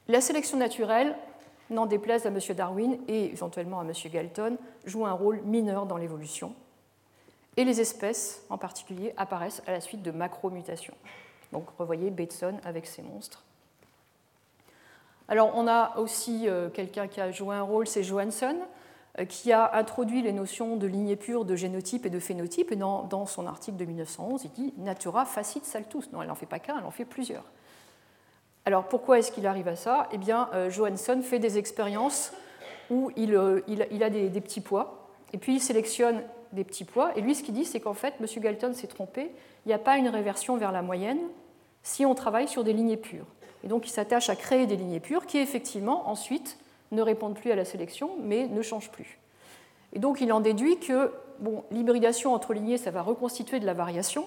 [0.07, 1.15] La sélection naturelle,
[1.69, 2.39] n'en déplaise à M.
[2.55, 3.91] Darwin et éventuellement à M.
[4.11, 6.53] Galton, joue un rôle mineur dans l'évolution
[7.57, 10.95] et les espèces en particulier apparaissent à la suite de macromutations.
[11.51, 13.43] Donc revoyez Bateson avec ses monstres.
[15.27, 18.57] Alors on a aussi euh, quelqu'un qui a joué un rôle, c'est Johansson,
[19.29, 22.71] qui a introduit les notions de lignée pure, de génotype et de phénotype.
[22.71, 26.11] Et dans, son article de 1911, il dit Natura facit saltus.
[26.11, 27.43] Non, elle n'en fait pas qu'un, elle en fait plusieurs.
[28.65, 30.07] Alors pourquoi est-ce qu'il arrive à ça?
[30.11, 32.31] Eh bien, euh, Johansson fait des expériences
[32.89, 36.21] où il, a des, des petits pois, et puis il sélectionne
[36.53, 37.11] des petits poids.
[37.15, 38.27] Et lui, ce qu'il dit, c'est qu'en fait, M.
[38.37, 39.31] Galton s'est trompé.
[39.65, 41.19] Il n'y a pas une réversion vers la moyenne
[41.81, 43.25] si on travaille sur des lignées pures.
[43.63, 46.57] Et donc, il s'attache à créer des lignées pures qui, effectivement, ensuite,
[46.93, 49.19] ne répondent plus à la sélection, mais ne changent plus.
[49.93, 51.11] Et donc, il en déduit que
[51.71, 54.25] l'hybridation entre lignées, ça va reconstituer de la variation,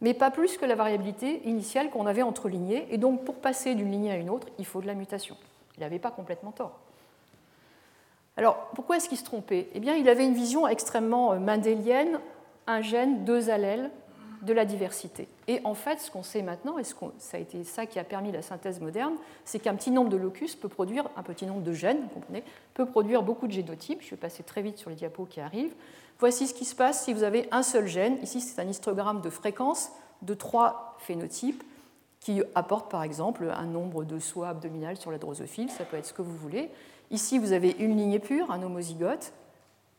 [0.00, 2.86] mais pas plus que la variabilité initiale qu'on avait entre lignées.
[2.90, 5.36] Et donc, pour passer d'une lignée à une autre, il faut de la mutation.
[5.76, 6.78] Il n'avait pas complètement tort.
[8.36, 9.68] Alors, pourquoi est-ce qu'il se trompait?
[9.74, 12.20] Eh bien, il avait une vision extrêmement euh, mendélienne,
[12.68, 13.90] un gène, deux allèles
[14.42, 15.28] de la diversité.
[15.46, 18.04] Et en fait, ce qu'on sait maintenant, et ce ça a été ça qui a
[18.04, 19.14] permis la synthèse moderne,
[19.44, 22.44] c'est qu'un petit nombre de locus peut produire, un petit nombre de gènes, vous comprenez,
[22.74, 24.02] peut produire beaucoup de génotypes.
[24.02, 25.74] Je vais passer très vite sur les diapos qui arrivent.
[26.18, 28.18] Voici ce qui se passe si vous avez un seul gène.
[28.22, 29.90] Ici, c'est un histogramme de fréquence
[30.22, 31.62] de trois phénotypes.
[32.20, 36.06] qui apporte par exemple un nombre de soies abdominales sur la drosophile, ça peut être
[36.06, 36.68] ce que vous voulez.
[37.12, 39.32] Ici, vous avez une lignée pure, un homozygote.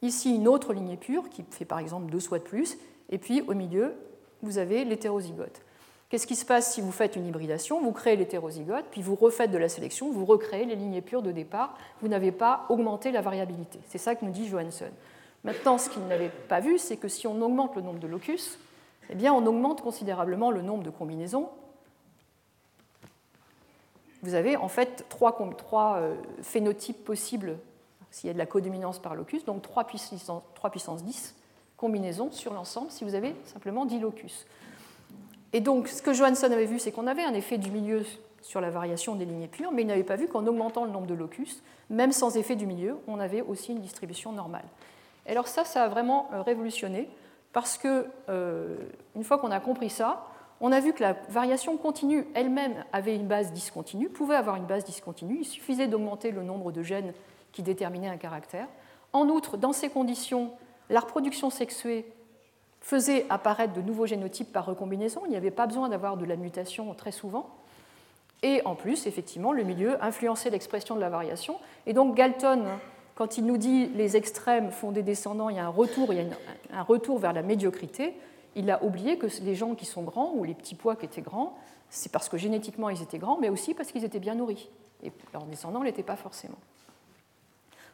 [0.01, 2.77] Ici, une autre lignée pure qui fait par exemple deux soies de plus.
[3.09, 3.95] Et puis au milieu,
[4.43, 5.61] vous avez l'hétérozygote.
[6.09, 9.51] Qu'est-ce qui se passe si vous faites une hybridation Vous créez l'hétérozygote, puis vous refaites
[9.51, 11.77] de la sélection, vous recréez les lignées pures de départ.
[12.01, 13.79] Vous n'avez pas augmenté la variabilité.
[13.87, 14.89] C'est ça que nous dit Johansson.
[15.43, 18.57] Maintenant, ce qu'il n'avait pas vu, c'est que si on augmente le nombre de locus,
[19.11, 21.49] eh bien, on augmente considérablement le nombre de combinaisons.
[24.23, 27.57] Vous avez en fait trois, euh, phénotypes possibles
[28.11, 31.35] s'il y a de la codominance par locus, donc 3 puissance, 3 puissance 10
[31.79, 34.45] combinaisons sur l'ensemble si vous avez simplement 10 locus.
[35.53, 38.03] Et donc, ce que Johansson avait vu, c'est qu'on avait un effet du milieu
[38.41, 41.07] sur la variation des lignées pures, mais il n'avait pas vu qu'en augmentant le nombre
[41.07, 44.65] de locus, même sans effet du milieu, on avait aussi une distribution normale.
[45.25, 47.09] Et alors ça, ça a vraiment euh, révolutionné,
[47.53, 48.75] parce que euh,
[49.15, 50.27] une fois qu'on a compris ça,
[50.61, 54.65] on a vu que la variation continue elle-même avait une base discontinue, pouvait avoir une
[54.65, 57.13] base discontinue, il suffisait d'augmenter le nombre de gènes
[57.51, 58.67] qui déterminaient un caractère.
[59.13, 60.51] En outre, dans ces conditions,
[60.89, 62.05] la reproduction sexuée
[62.81, 65.21] faisait apparaître de nouveaux génotypes par recombinaison.
[65.25, 67.49] Il n'y avait pas besoin d'avoir de la mutation très souvent.
[68.41, 71.57] Et en plus, effectivement, le milieu influençait l'expression de la variation.
[71.85, 72.63] Et donc Galton,
[73.15, 76.19] quand il nous dit les extrêmes font des descendants, il y a un retour, il
[76.19, 76.25] y a
[76.71, 78.15] un retour vers la médiocrité,
[78.55, 81.21] il a oublié que les gens qui sont grands ou les petits pois qui étaient
[81.21, 81.57] grands,
[81.89, 84.69] c'est parce que génétiquement ils étaient grands, mais aussi parce qu'ils étaient bien nourris.
[85.03, 86.57] Et leurs descendants ne l'étaient pas forcément.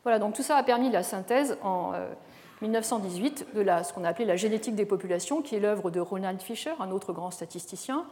[0.03, 2.07] Voilà, donc tout ça a permis la synthèse en, euh,
[2.61, 5.99] 1918 de la, ce qu'on a appelé la génétique des populations, qui est l'œuvre de
[5.99, 8.05] Ronald Fisher, un autre grand statisticien,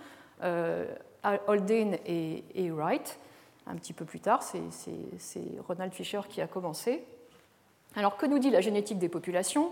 [0.43, 0.85] euh,
[2.05, 3.19] et, Wright.
[3.65, 7.03] Un petit peu plus tard, c'est Ronald Fisher qui a commencé.
[7.95, 9.71] Alors, que nous dit la génétique des populations?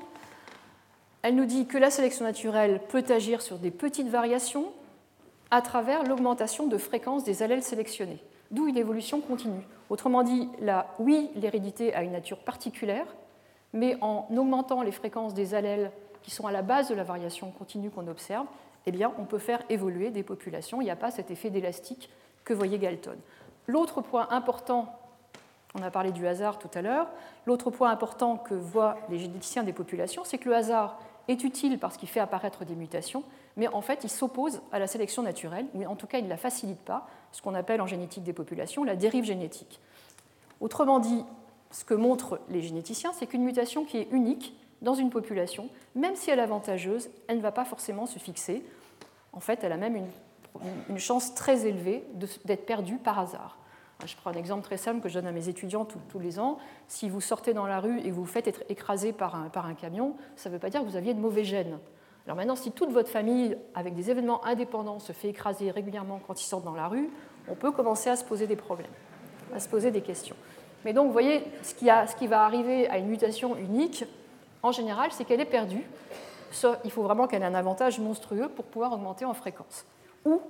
[1.23, 4.71] Elle nous dit que la sélection naturelle peut agir sur des petites variations
[5.51, 9.67] à travers l'augmentation de fréquence des allèles sélectionnés, d'où une évolution continue.
[9.89, 10.47] Autrement dit,
[10.99, 13.05] oui, l'hérédité a une nature particulière,
[13.73, 15.91] mais en augmentant les fréquences des allèles
[16.23, 18.45] qui sont à la base de la variation continue qu'on observe,
[18.85, 20.81] eh bien, on peut faire évoluer des populations.
[20.81, 22.09] Il n'y a pas cet effet d'élastique
[22.43, 23.17] que voyait Galton.
[23.67, 24.97] L'autre point important,
[25.75, 27.07] on a parlé du hasard tout à l'heure,
[27.45, 31.77] l'autre point important que voient les généticiens des populations, c'est que le hasard est utile
[31.77, 33.23] parce qu'il fait apparaître des mutations,
[33.55, 36.29] mais en fait, il s'oppose à la sélection naturelle, ou en tout cas, il ne
[36.29, 39.79] la facilite pas, ce qu'on appelle en génétique des populations la dérive génétique.
[40.59, 41.23] Autrement dit,
[41.71, 46.15] ce que montrent les généticiens, c'est qu'une mutation qui est unique dans une population, même
[46.15, 48.63] si elle est avantageuse, elle ne va pas forcément se fixer.
[49.33, 50.07] En fait, elle a même
[50.89, 52.03] une, chance très élevée
[52.45, 53.57] d'être perdue par hasard.
[54.05, 56.57] Je prends un exemple très simple que je donne à mes étudiants tous les ans.
[56.87, 59.67] Si vous sortez dans la rue et vous vous faites être écrasé par un, par
[59.67, 61.77] un camion, ça ne veut pas dire que vous aviez de mauvais gènes.
[62.25, 66.41] Alors maintenant, si toute votre famille, avec des événements indépendants, se fait écraser régulièrement quand
[66.41, 67.09] ils sortent dans la rue,
[67.47, 68.91] on peut commencer à se poser des problèmes,
[69.53, 70.35] à se poser des questions.
[70.85, 74.05] Mais donc, vous voyez, ce qui, va arriver à une mutation unique,
[74.63, 75.83] en général, c'est qu'elle est perdue.
[76.83, 79.85] il faut vraiment qu'elle ait un avantage monstrueux pour pouvoir augmenter en fréquence.
[80.25, 80.41] Ou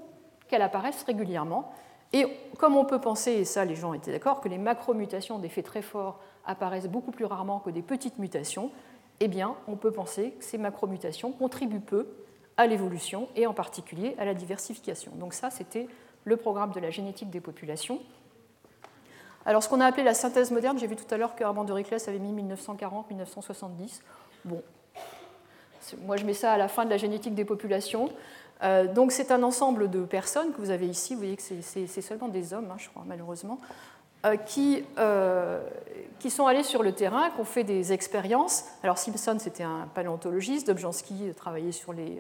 [0.48, 1.74] qu'elle apparaisse régulièrement.
[2.14, 2.26] Et
[2.58, 5.82] comme on peut penser, et ça les gens étaient d'accord, que les macromutations d'effet très
[5.82, 8.70] fort apparaissent beaucoup plus rarement que des petites mutations,
[9.22, 12.08] eh bien, on peut penser que ces macromutations contribuent peu
[12.58, 15.12] à l'évolution et en particulier à la diversification.
[15.16, 15.88] Donc ça, c'était
[16.24, 18.00] le programme de la génétique des populations.
[19.46, 21.64] Alors, ce qu'on a appelé la synthèse moderne, j'ai vu tout à l'heure que Armand
[21.64, 24.02] de Riclès avait mis 1940-1970.
[24.46, 24.62] Bon,
[26.04, 28.10] moi je mets ça à la fin de la génétique des populations.
[28.64, 31.14] Euh, donc, c'est un ensemble de personnes que vous avez ici.
[31.14, 33.60] Vous voyez que c'est seulement des hommes, hein, je crois, malheureusement,
[34.26, 35.60] euh, qui, euh,
[36.20, 38.66] qui, sont allés sur le terrain, qui ont fait des expériences.
[38.84, 42.20] Alors, Simpson, c'était un paléontologiste, Dobzhansky travaillait sur les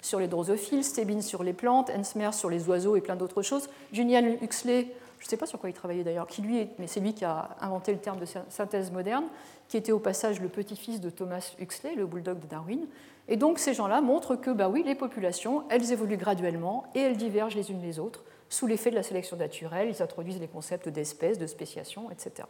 [0.00, 3.68] sur les drosophiles, Stebbins sur les plantes, Hensmer sur les oiseaux et plein d'autres choses.
[3.92, 6.42] Julian Huxley je ne sais pas sur quoi il travaillait d'ailleurs, qui
[6.78, 9.24] mais c'est lui qui a inventé le terme de synthèse moderne,
[9.68, 12.86] qui était au passage le petit-fils de Thomas Huxley, le bulldog de Darwin.
[13.26, 17.16] Et donc ces gens-là montrent que bah oui, les populations, elles évoluent graduellement et elles
[17.16, 19.88] divergent les unes les autres sous l'effet de la sélection naturelle.
[19.90, 22.48] Ils introduisent les concepts d'espèces, de spéciation, etc.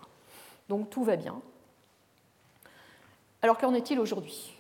[0.69, 1.41] Donc tout va bien.
[3.43, 4.58] Alors qu'en est-il aujourd'hui?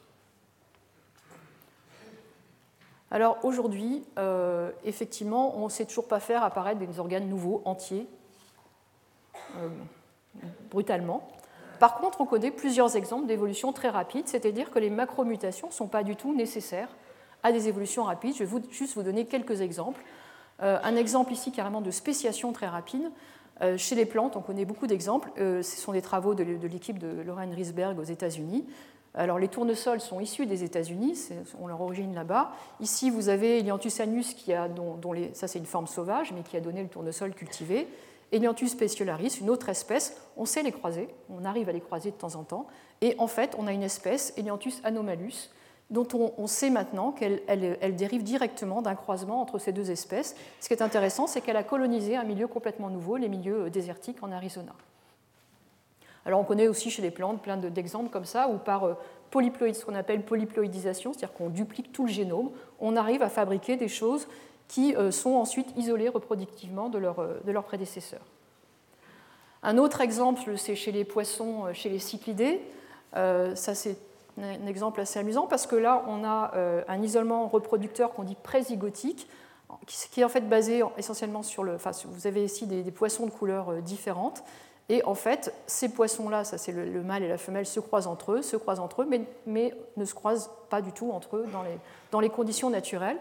[3.10, 8.06] Alors aujourd'hui, euh, effectivement, on ne sait toujours pas faire apparaître des organes nouveaux, entiers,
[9.56, 9.68] euh,
[10.70, 11.26] brutalement.
[11.80, 15.86] Par contre, on connaît plusieurs exemples d'évolution très rapides, c'est-à-dire que les macromutations ne sont
[15.86, 16.88] pas du tout nécessaires
[17.42, 18.34] à des évolutions rapides.
[18.36, 20.02] Je vais juste vous donner quelques exemples.
[20.60, 23.10] Euh, un exemple ici carrément de spéciation très rapide.
[23.76, 25.30] chez les plantes, on connaît beaucoup d'exemples.
[25.36, 28.64] ce sont des travaux de, l'équipe de Lorraine Riesberg aux États-Unis.
[29.18, 32.52] Alors les tournesols sont issus des États-Unis, ont leur origine là-bas.
[32.80, 34.98] Ici, vous avez Elianthus anus, qui a, dont,
[35.32, 37.88] ça c'est une forme sauvage, mais qui a donné le tournesol cultivé.
[38.30, 42.16] Elianthus speciolaris, une autre espèce, on sait les croiser, on arrive à les croiser de
[42.16, 42.66] temps en temps.
[43.00, 45.50] Et en fait, on a une espèce, Elianthus anomalus,
[45.90, 46.06] dont
[46.36, 50.36] on, sait maintenant qu'elle elle, dérive directement d'un croisement entre ces deux espèces.
[50.60, 53.70] Ce qui est intéressant, c'est qu'elle a colonisé un milieu complètement nouveau, les milieux euh,
[53.70, 54.72] désertiques en Arizona.
[56.28, 58.94] Alors on connaît aussi chez les plantes plein d'exemples comme ça, où par euh,
[59.30, 63.76] polyploïd, ce qu'on appelle polyploïdisation, c'est-à-dire qu'on duplique tout le génome, on arrive à fabriquer
[63.76, 64.28] des choses
[64.68, 68.24] qui euh, sont ensuite isolées reproductivement de leurs prédécesseurs.
[69.64, 72.60] Un autre exemple, c'est chez les poissons, chez les cyclidés.
[73.12, 73.96] ça, c'est
[74.42, 78.36] un exemple assez amusant parce que là, on a euh, un isolement reproducteur qu'on dit
[78.36, 79.28] prézygotique,
[79.86, 81.74] qui est en fait basé essentiellement sur le.
[81.74, 84.42] Enfin, vous avez ici des, poissons de couleurs euh, différentes.
[84.90, 88.32] Et en fait, ces poissons-là, ça c'est le, mâle et la femelle, se croisent entre
[88.32, 89.08] eux, se croisent entre eux,
[89.46, 91.46] mais, ne se croisent pas du tout entre eux
[92.10, 93.18] dans les, conditions naturelles.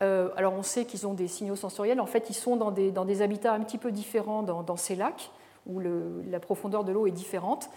[0.00, 2.00] Euh, alors on sait qu'ils ont des signaux sensoriels.
[2.00, 5.30] En fait, ils sont dans des, habitats un petit peu différents dans, ces lacs,
[5.66, 7.70] où la profondeur de l'eau est différente.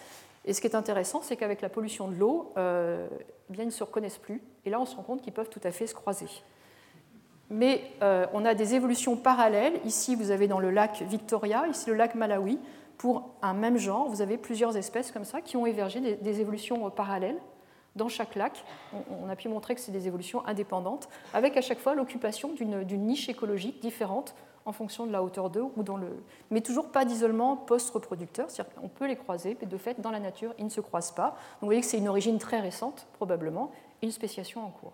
[0.44, 3.08] Et ce qui est intéressant, c'est qu'avec la pollution de l'eau, euh,
[3.50, 4.42] eh bien, ils ne se reconnaissent plus.
[4.66, 6.28] Et là, on se rend compte qu'ils peuvent tout à fait se croiser.
[7.50, 9.80] Mais euh, on a des évolutions parallèles.
[9.86, 12.58] Ici, vous avez dans le lac Victoria, ici le lac Malawi.
[13.02, 16.88] Pour un même genre, vous avez plusieurs espèces comme ça qui ont émergé des, évolutions
[16.91, 17.39] parallèles
[17.95, 18.64] dans chaque lac.
[19.10, 23.08] On, a pu montrer que c'est des évolutions indépendantes, avec à chaque fois l'occupation d'une
[23.08, 24.36] niche écologique différente
[24.66, 26.10] en fonction de la hauteur d'eux ou dans le.
[26.52, 30.20] Mais toujours pas d'isolement post-reproducteur, c'est-à-dire qu'on peut les croiser, mais de fait, dans la
[30.20, 31.30] nature, ils ne se croisent pas.
[31.30, 33.72] Donc vous voyez que c'est une origine très récente, probablement,
[34.04, 34.93] et une spéciation en cours.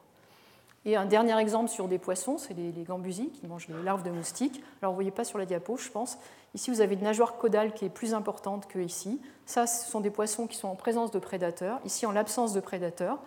[0.87, 4.09] Et un dernier exemple sur des poissons, c'est les, gambusies qui mangent les larves de
[4.09, 4.63] moustiques.
[4.81, 6.17] Alors vous ne voyez pas sur la diapo, je pense.
[6.57, 9.21] Ici, vous avez une nageoire caudale qui est plus importante que ici.
[9.45, 11.79] Ça, ce sont des poissons qui sont en présence de prédateurs.
[11.85, 13.19] Ici, en l'absence de prédateurs.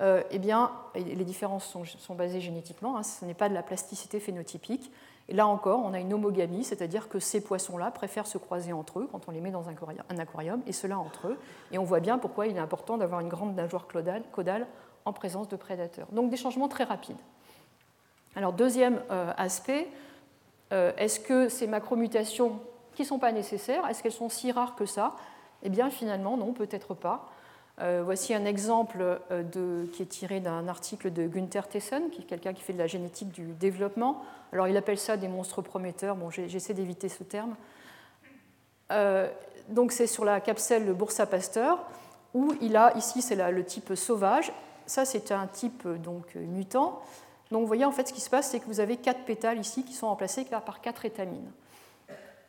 [0.00, 3.02] Euh, eh bien, les différences sont, basées génétiquement, hein.
[3.02, 4.92] ce n'est pas de la plasticité phénotypique.
[5.30, 8.98] Et là encore, on a une homogamie, c'est-à-dire que ces poissons-là préfèrent se croiser entre
[8.98, 11.38] eux quand on les met dans un aquarium, et cela entre eux.
[11.72, 14.66] Et on voit bien pourquoi il est important d'avoir une grande nageoire caudale
[15.06, 16.08] en présence de prédateurs.
[16.12, 17.16] Donc des changements très rapides.
[18.36, 19.88] Alors deuxième euh, aspect,
[20.74, 22.60] euh, est-ce que ces macromutations
[22.94, 25.14] qui ne sont pas nécessaires, est-ce qu'elles sont si rares que ça?
[25.62, 27.28] Eh bien finalement non, peut-être pas.
[27.80, 32.24] Euh, voici un exemple euh, qui est tiré d'un article de Günther Tessen, qui est
[32.24, 34.22] quelqu'un qui fait de la génétique du développement.
[34.52, 37.56] Alors il appelle ça des monstres prometteurs, bon, j'essaie d'éviter ce terme.
[38.92, 39.28] Euh,
[39.70, 41.84] donc c'est sur la capsule Boursa Pasteur,
[42.32, 44.52] où il a, ici c'est le type sauvage,
[44.86, 47.00] ça c'est un type donc, mutant.
[47.50, 49.58] Donc vous voyez en fait ce qui se passe, c'est que vous avez quatre pétales
[49.58, 51.50] ici qui sont remplacés par quatre étamines.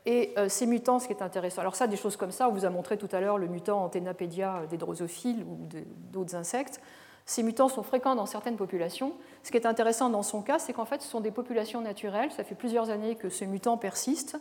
[0.06, 2.52] Et euh, ces mutants, ce qui est intéressant, alors ça, des choses comme ça, on
[2.52, 5.68] vous a montré tout à l'heure le mutant Antennapédia des drosophiles ou
[6.12, 6.80] d'autres insectes.
[7.26, 9.14] Ces mutants sont fréquents dans certaines populations.
[9.42, 12.32] Ce qui est intéressant dans son cas, c'est qu'en fait, ce sont des populations naturelles.
[12.32, 14.38] Ça fait plusieurs années que ce mutant persiste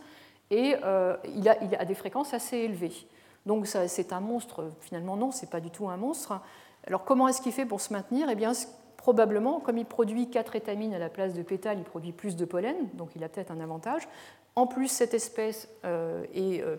[0.51, 2.93] et euh, il, a, il, a, des fréquences assez élevées.
[3.47, 6.41] Donc c'est un monstre, finalement non, c'est pas du tout un monstre.
[6.87, 8.29] Alors comment est-ce qu'il fait pour se maintenir?
[8.31, 8.53] Eh bien,
[9.05, 12.47] probablement, comme il produit 4 étamines à la place de pétales, il produit plus de
[12.47, 14.09] pollen, donc il a peut-être un avantage.
[14.57, 16.77] En plus, cette espèce euh, est euh,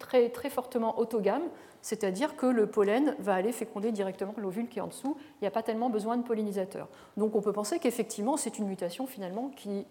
[0.00, 1.44] très, très fortement autogame,
[1.80, 5.16] c'est-à-dire que le pollen va aller féconder directement l'ovule qui est en dessous.
[5.34, 6.88] Il n'y a pas tellement besoin de pollinisateurs.
[7.16, 9.86] Donc on peut penser qu'effectivement, c'est une mutation finalement qui,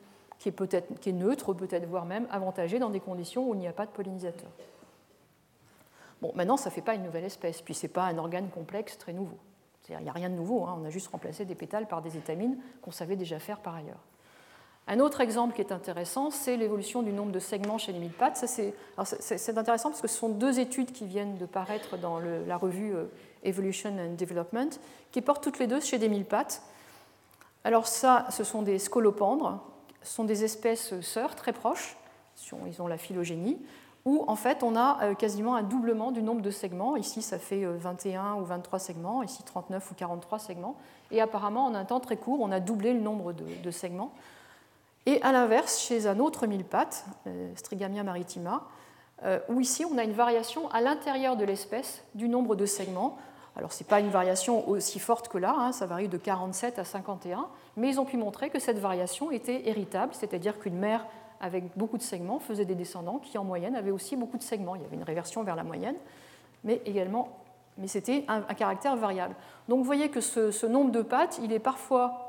[0.45, 3.67] est peut-être qui est neutre, peut-être voire même avantagée dans des conditions où il n'y
[3.67, 4.49] a pas de pollinisateur.
[6.21, 8.49] Bon, maintenant, ça ne fait pas une nouvelle espèce, puis ce n'est pas un organe
[8.49, 9.37] complexe très nouveau.
[9.89, 10.77] Il n'y a rien de nouveau, hein.
[10.81, 14.03] on a juste remplacé des pétales par des étamines qu'on savait déjà faire par ailleurs.
[14.89, 18.11] Un autre exemple qui est intéressant, c'est l'évolution du nombre de segments chez les mille
[18.11, 18.45] pattes.
[18.47, 22.95] C'est intéressant parce que ce sont deux études qui viennent de paraître dans la revue
[22.95, 23.05] euh,
[23.43, 24.69] Evolution and Development,
[25.11, 26.61] qui portent toutes les deux chez des mille pattes.
[27.65, 29.61] Alors ça, ce sont des scolopendres,
[30.03, 31.97] ce sont des espèces sœurs très proches,
[32.65, 33.57] ils ont la phylogénie,
[34.07, 36.95] où en fait on a euh, quasiment un doublement du nombre de segments.
[36.95, 40.77] Ici, ça fait 21 euh, ou 23 segments, ici 39 ou 43 segments.
[41.11, 44.13] Et apparemment, en un temps très court, on a doublé le nombre de segments.
[45.05, 48.63] Et à l'inverse, chez un autre mille-pattes, euh, Strigamia maritima,
[49.49, 53.17] où ici on a une variation à l'intérieur de l'espèce du nombre de segments.
[53.55, 56.77] Alors ce n'est pas une variation aussi forte que là, hein, ça varie de 47
[56.77, 57.47] à 51,
[57.77, 61.07] mais ils ont pu montrer que cette variation était héritable, c'est-à-dire qu'une mère
[61.39, 64.75] avec beaucoup de segments faisait des descendants qui en moyenne avaient aussi beaucoup de segments.
[64.75, 65.95] Il y avait une réversion vers la moyenne,
[66.63, 67.29] mais également,
[67.77, 69.35] mais c'était un, caractère variable.
[69.67, 72.23] Donc vous voyez que ce, nombre de pattes, il est parfois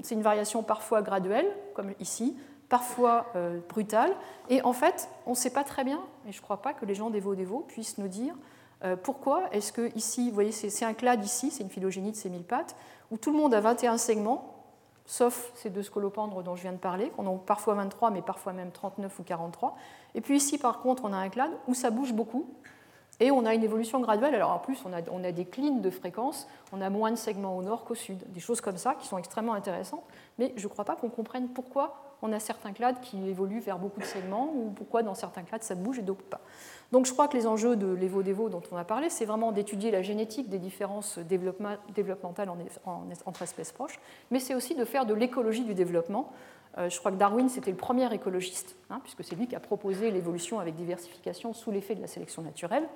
[0.00, 2.34] c'est une variation parfois graduelle, comme ici,
[2.70, 4.10] parfois euh, brutale.
[4.48, 6.86] Et en fait, on ne sait pas très bien, et je ne crois pas que
[6.86, 8.34] les gens des Vaux puissent nous dire
[8.84, 12.16] Euh, pourquoi est-ce que ici, vous voyez, c'est un clade ici, c'est une phylogénie de
[12.16, 12.74] ces mille pattes,
[13.10, 14.51] où tout le monde a 21 segments,
[15.06, 18.52] sauf ces deux scolopendres dont je viens de parler, qu'on a parfois 23, mais parfois
[18.52, 19.76] même 39 ou 43.
[20.14, 22.46] Et puis ici, par contre, on a un clade où ça bouge beaucoup,
[23.20, 24.34] et on a une évolution graduelle.
[24.34, 27.62] Alors en plus, on a, des clines de fréquence, on a moins de segments au
[27.62, 30.02] nord qu'au sud, des choses comme ça qui sont extrêmement intéressantes,
[30.38, 33.78] mais je ne crois pas qu'on comprenne pourquoi on a certains clades qui évoluent vers
[33.78, 36.40] beaucoup de segments ou pourquoi dans certains clades ça bouge et d'autres pas.
[36.92, 39.90] Donc je crois que les enjeux de l'évo-dévo dont on a parlé, c'est vraiment d'étudier
[39.90, 42.50] la génétique des différences développementales
[43.24, 43.98] entre espèces proches,
[44.30, 46.30] mais c'est aussi de faire de l'écologie du développement.
[46.76, 49.60] Euh, je crois que Darwin, c'était le premier écologiste, hein, puisque c'est lui qui a
[49.60, 52.86] proposé l'évolution avec diversification sous l'effet de la sélection naturelle,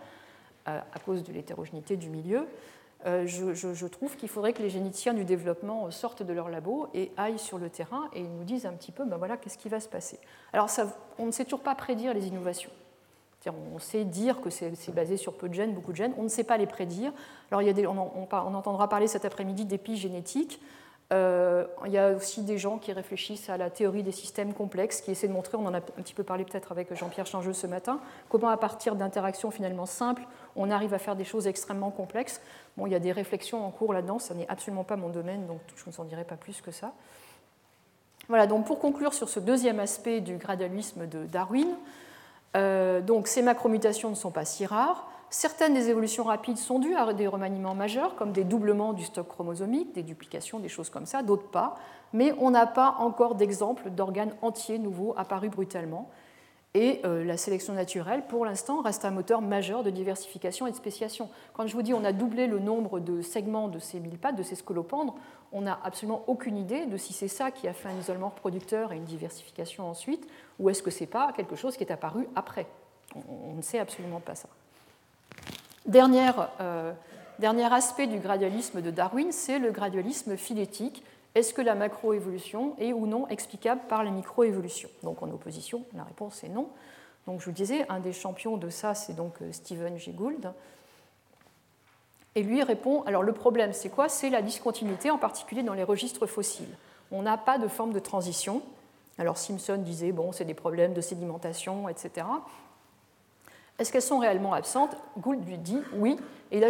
[0.68, 2.46] euh, à cause de l'hétérogénéité du milieu.
[3.06, 7.12] Euh, je, trouve qu'il faudrait que les généticiens du développement sortent de leur labo et
[7.16, 9.80] aillent sur le terrain et nous disent un petit peu, ben voilà, qu'est-ce qui va
[9.80, 10.18] se passer.
[10.52, 10.68] Alors,
[11.18, 12.72] on ne sait toujours pas prédire les innovations.
[13.74, 16.14] On sait dire que c'est basé sur peu de gènes, beaucoup de gènes.
[16.18, 17.12] On ne sait pas les prédire.
[17.50, 20.60] Alors, il y a des, on, entendra parler cet après-midi d'épigénétique.
[21.12, 25.00] Euh, il y a aussi des gens qui réfléchissent à la théorie des systèmes complexes,
[25.00, 27.52] qui essaient de montrer, on en a un petit peu parlé peut-être avec Jean-Pierre Changeux
[27.52, 30.22] ce matin, comment à partir d'interactions finalement simples,
[30.56, 32.40] on arrive à faire des choses extrêmement complexes.
[32.76, 35.46] Bon, il y a des réflexions en cours là-dedans, ça n'est absolument pas mon domaine,
[35.46, 36.92] donc je ne vous en dirai pas plus que ça.
[38.28, 41.68] Voilà, donc pour conclure sur ce deuxième aspect du gradualisme de Darwin,
[42.56, 45.08] euh, donc ces macromutations ne sont pas si rares.
[45.28, 49.28] Certaines des évolutions rapides sont dues à des remaniements majeurs, comme des doublements du stock
[49.28, 51.74] chromosomique, des duplications, des choses comme ça, d'autres pas.
[52.12, 56.08] Mais on n'a pas encore d'exemple d'organes entiers nouveaux apparus brutalement.
[56.76, 60.76] Et euh, la sélection naturelle, pour l'instant, reste un moteur majeur de diversification et de
[60.76, 61.30] spéciation.
[61.54, 64.36] Quand je vous dis on a doublé le nombre de segments de ces mille pattes,
[64.36, 65.14] de ces scolopendres,
[65.52, 68.92] on n'a absolument aucune idée de si c'est ça qui a fait un isolement reproducteur
[68.92, 70.28] et une diversification ensuite,
[70.58, 72.66] ou est-ce que c'est pas quelque chose qui est apparu après.
[73.26, 74.50] on ne sait absolument pas ça.
[76.60, 76.92] Euh,
[77.38, 81.02] dernier aspect du gradualisme de Darwin, c'est le gradualisme phylétique.
[81.36, 86.02] Est-ce que la macroévolution est ou non explicable par la microévolution Donc en opposition, la
[86.02, 86.70] réponse est non.
[87.26, 90.50] Donc je vous disais, un des champions de ça, c'est donc euh, Stephen Jay Gould.
[92.36, 94.08] Et lui répond, alors le problème c'est quoi?
[94.08, 96.74] C'est la discontinuité, en particulier dans les registres fossiles.
[97.12, 98.62] On n'a pas de forme de transition.
[99.18, 102.26] Alors Simpson disait, bon, c'est des problèmes de sédimentation, etc.
[103.78, 104.96] Est-ce qu'elles sont réellement absentes?
[105.18, 106.18] Gould lui dit oui.
[106.50, 106.60] Et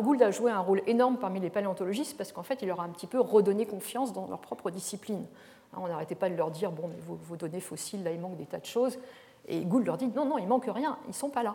[0.00, 2.84] Gould a joué un rôle énorme parmi les paléontologistes parce qu'en fait, il leur a
[2.84, 5.26] un petit peu redonné confiance dans leur propre discipline.
[5.72, 8.36] Hein, on n'arrêtait pas de leur dire bon, mais vos, données fossiles, là, il manque
[8.36, 8.98] des tas de choses.
[9.46, 11.54] Et Gould leur dit non, non, il manque rien, ils ne sont pas là.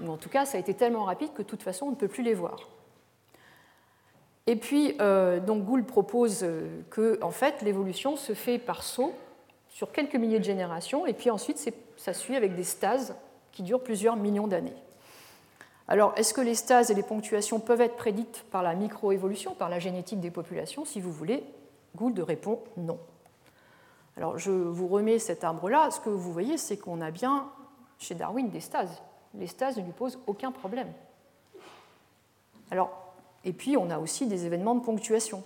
[0.00, 1.96] Ou en tout cas, ça a été tellement rapide que de toute façon, on ne
[1.96, 2.56] peut plus les voir.
[4.46, 9.12] Et puis, euh, donc Gould propose euh, que en fait, l'évolution se fait par saut
[9.68, 11.62] sur quelques milliers de générations, et puis ensuite,
[11.96, 13.14] ça suit avec des stases
[13.58, 14.76] qui durent plusieurs millions d'années.
[15.88, 19.68] Alors, est-ce que les stases et les ponctuations peuvent être prédites par la microévolution, par
[19.68, 21.42] la génétique des populations Si vous voulez,
[21.96, 23.00] Gould répond non.
[24.16, 25.90] Alors, je vous remets cet arbre-là.
[25.90, 27.48] Ce que vous voyez, c'est qu'on a bien
[27.98, 29.02] chez Darwin des stases.
[29.34, 30.92] Les stases ne lui posent aucun problème.
[32.70, 32.92] Alors,
[33.44, 35.42] et puis, on a aussi des événements de ponctuation.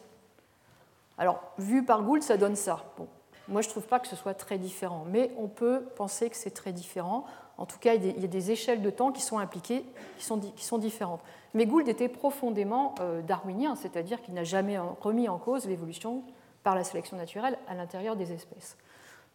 [1.17, 2.85] Alors, vu par Gould, ça donne ça.
[2.99, 3.09] Bon,
[3.49, 6.37] moi, je ne trouve pas que ce soit très différent, mais on peut penser que
[6.37, 7.25] c'est très différent.
[7.63, 9.85] En tout cas, il y a des échelles de temps qui sont impliquées,
[10.19, 10.25] qui
[10.65, 11.21] sont, différentes.
[11.55, 16.25] Mais Gould était profondément euh, darwinien, c'est-à-dire qu'il n'a jamais remis en cause l'évolution
[16.65, 18.77] par la sélection naturelle à l'intérieur des espèces.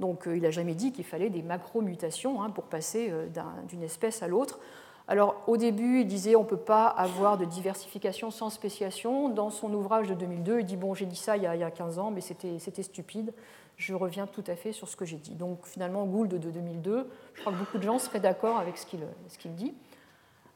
[0.02, 3.28] Donc euh, il n'a jamais dit qu'il fallait des macro-mutations hein, pour passer euh,
[3.70, 4.60] d'une espèce à l'autre.
[5.08, 9.30] Alors au début, il disait on ne peut pas avoir de diversification sans spéciation.
[9.30, 11.72] Dans son ouvrage de 2002, il dit bon j'ai dit ça y il y a
[11.72, 13.32] 15 ans, mais c'était stupide
[13.78, 15.36] je reviens tout à fait sur ce que j'ai dit.
[15.36, 18.86] Donc finalement, Gould de 2002, je crois que beaucoup de gens seraient d'accord avec ce
[18.86, 19.74] qu'il dit.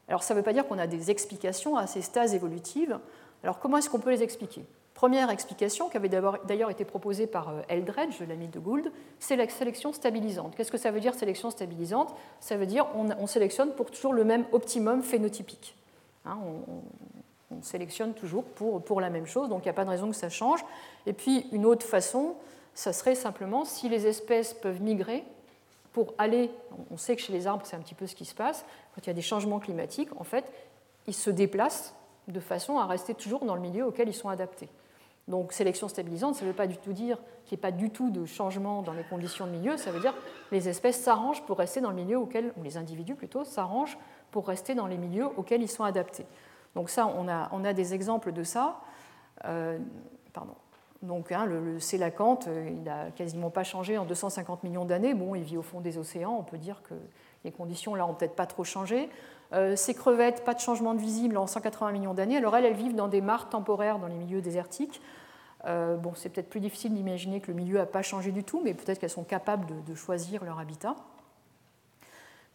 [0.08, 2.98] Alors ça ne veut pas dire qu'on a des explications à ces stases évolutives.
[3.44, 4.64] Alors comment est-ce qu'on peut les expliquer?
[4.94, 9.48] Première explication, qui avait d'ailleurs été proposée par euh, Eldredge, l'ami de Gould, c'est la
[9.48, 10.54] sélection stabilisante.
[10.54, 12.14] Qu'est-ce que ça veut dire sélection stabilisante?
[12.40, 15.76] Ça veut dire on, on, sélectionne pour toujours le même optimum phénotypique.
[16.24, 19.84] Hein, on, on, sélectionne toujours pour, pour la même chose, donc il n'y a pas
[19.84, 20.64] de raison que ça change.
[21.06, 22.36] Et puis une autre façon,
[22.74, 25.24] ça serait simplement si les espèces peuvent migrer
[25.92, 26.50] pour aller,
[26.90, 29.02] on sait que chez les arbres c'est un petit peu ce qui se passe, quand
[29.02, 30.50] il y a des changements climatiques, en fait,
[31.06, 31.94] ils se déplacent
[32.28, 34.68] de façon à rester toujours dans le milieu auquel ils sont adaptés.
[35.28, 37.90] Donc sélection stabilisante, ça ne veut pas du tout dire qu'il n'y ait pas du
[37.90, 41.44] tout de changement dans les conditions de milieu, ça veut dire que les espèces s'arrangent
[41.44, 43.98] pour rester dans le milieu auquel, ou les individus plutôt, s'arrangent
[44.30, 46.26] pour rester dans les milieux auxquels ils sont adaptés.
[46.74, 48.80] Donc ça, on a, on a des exemples de ça.
[49.44, 49.78] Euh,
[50.32, 50.54] pardon
[51.02, 55.14] Donc hein, le, célacanthe, euh, il n'a quasiment pas changé en 250 millions d'années.
[55.14, 56.94] Bon, il vit au fond des océans, on peut dire que
[57.44, 59.10] les conditions là ont peut-être pas trop changé.
[59.52, 62.36] Euh, ces crevettes, pas de changement de visible en 180 millions d'années.
[62.36, 65.02] Alors elles, elles vivent dans des mares temporaires dans les milieux désertiques.
[65.64, 68.60] Euh, bon, c'est peut-être plus difficile d'imaginer que le milieu n'a pas changé du tout,
[68.64, 70.94] mais peut-être qu'elles sont capables de, choisir leur habitat.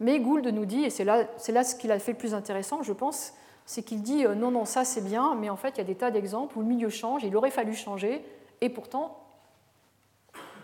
[0.00, 2.82] Mais Gould nous dit, et c'est là, là, ce qu'il a fait le plus intéressant,
[2.82, 3.34] je pense,
[3.66, 5.94] c'est qu'il dit non, non, ça c'est bien, mais en fait il y a des
[5.94, 8.24] tas d'exemples où le milieu change, il aurait fallu changer,
[8.60, 9.24] et pourtant,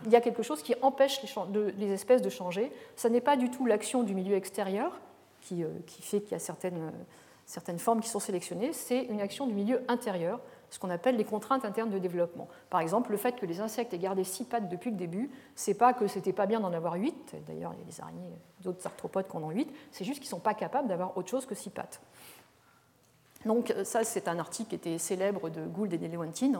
[0.05, 1.21] il y a quelque chose qui empêche
[1.77, 2.71] les, espèces de changer.
[2.95, 4.99] Ce n'est pas du tout l'action du milieu extérieur
[5.41, 6.91] qui, euh, fait qu'il y a certaines,
[7.45, 10.39] certaines formes qui sont sélectionnées, c'est une action du milieu intérieur,
[10.69, 12.47] ce qu'on appelle les contraintes internes de développement.
[12.69, 15.75] Par exemple, le fait que les insectes aient gardé six pattes depuis le début, c'est
[15.75, 17.35] pas que c'était pas bien d'en avoir huit.
[17.47, 19.71] D'ailleurs, il y a des araignées, d'autres arthropodes qui en ont huit.
[19.91, 22.01] C'est juste qu'ils sont pas capables d'avoir autre chose que six pattes.
[23.45, 26.55] Donc ça, c'est un article qui était célèbre de Gould et de Lewontin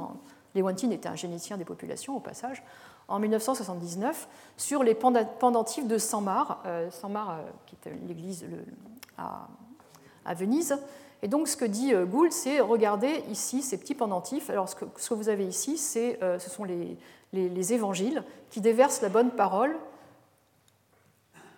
[0.55, 2.63] Lewontin était un généticien des populations, au passage,
[3.07, 4.27] en 1979,
[4.57, 8.45] sur les pendentifs de Saint-Marc, euh, Saint-Marc, euh, qui est l'église
[9.17, 9.47] à,
[10.33, 10.77] Venise.
[11.21, 14.49] Et donc, ce que dit euh, Gould, c'est regardez ici ces petits pendentifs.
[14.49, 16.97] Alors, ce que, vous avez ici, ce sont les,
[17.73, 19.75] évangiles qui déversent la bonne parole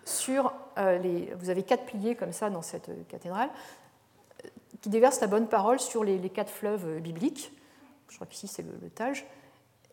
[0.04, 1.32] sur les.
[1.38, 3.48] Vous avez quatre piliers comme ça dans cette cathédrale,
[4.80, 7.52] qui déversent la bonne parole sur les quatre fleuves bibliques
[8.08, 9.26] je crois qu'ici c'est le, Tage.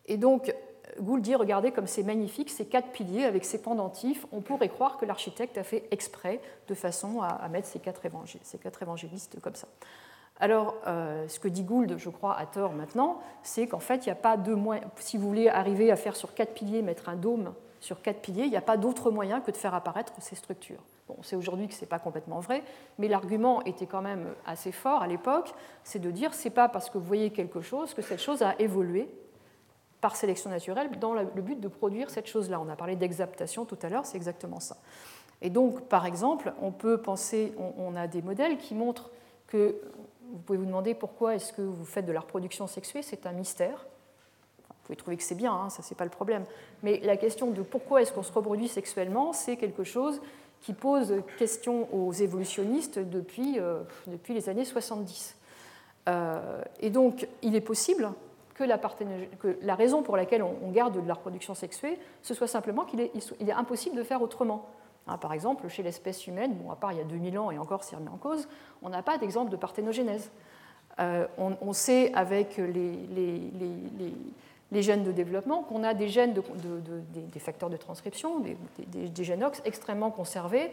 [0.06, 0.54] Et donc,
[1.00, 4.98] Gould dit, regardez comme c'est magnifique, ces quatre piliers avec ces pendentifs, on pourrait croire
[4.98, 8.02] que l'architecte a fait exprès de façon à, mettre ces quatre,
[8.42, 9.68] ces quatre, évangélistes comme ça.
[10.38, 14.08] Alors, euh, ce que dit Gould, je crois, à tort maintenant, c'est qu'en fait, il
[14.08, 14.82] n'y a pas de moyen.
[14.96, 18.44] Si vous voulez arriver à faire sur quatre piliers, mettre un dôme sur quatre piliers,
[18.44, 20.82] il n'y a pas d'autre moyen que de faire apparaître ces structures.
[21.08, 22.64] Bon, c'est aujourd'hui que ce n'est pas complètement vrai,
[22.98, 25.54] mais l'argument était quand même assez fort à l'époque,
[25.84, 28.58] c'est de dire c'est pas parce que vous voyez quelque chose que cette chose a
[28.58, 29.08] évolué
[30.00, 32.60] par sélection naturelle dans le but de produire cette chose-là.
[32.60, 34.76] On a parlé d'exaptation tout à l'heure, c'est exactement ça.
[35.42, 39.10] Et donc, par exemple, on peut penser, on, a des modèles qui montrent
[39.46, 39.76] que
[40.32, 43.32] vous pouvez vous demander pourquoi est-ce que vous faites de la reproduction sexuée, c'est un
[43.32, 43.86] mystère.
[44.68, 46.44] vous pouvez trouver que c'est bien, hein, ça c'est pas le problème.
[46.82, 50.20] Mais la question de pourquoi est-ce qu'on se reproduit sexuellement, c'est quelque chose
[50.60, 55.36] qui pose question aux évolutionnistes depuis, euh, depuis les années 70.
[56.08, 58.12] Euh, et donc, il est possible
[58.54, 63.00] que la, raison pour laquelle on, garde de la reproduction sexuée, ce soit simplement qu'il
[63.00, 64.66] est, impossible de faire autrement.
[65.06, 67.58] Hein, par exemple, chez l'espèce humaine, bon, à part il y a 2000 ans et
[67.58, 68.48] encore c'est remis en cause,
[68.82, 70.30] on n'a pas d'exemple de parthénogénèse.
[70.98, 74.14] Euh, on, sait avec les
[74.72, 76.42] gènes de développement, qu'on a des gènes, de,
[77.12, 78.56] des facteurs de transcription, des,
[79.08, 80.70] des, gènes OX extrêmement conservés.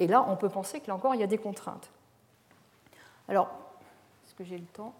[0.00, 1.90] Et là, on peut penser que là encore, il y a des contraintes.
[3.28, 3.48] Alors,
[4.26, 4.92] est-ce que j'ai le temps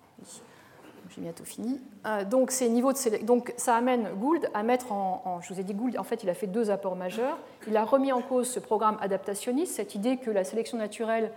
[1.11, 1.81] J'ai bientôt fini.
[2.07, 5.65] Euh, donc, ces niveaux de donc, ça amène Gould à mettre en, Je vous ai
[5.65, 7.39] dit, Gould, en fait, il a fait deux apports majeurs.
[7.67, 11.33] Il a remis en cause ce programme adaptationniste, cette idée que la sélection naturelle,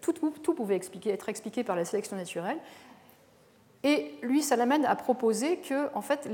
[0.00, 2.58] tout, tout pouvait expliquer, être expliqué par la sélection naturelle.
[3.82, 6.28] Et lui, ça l'amène à proposer que, en fait,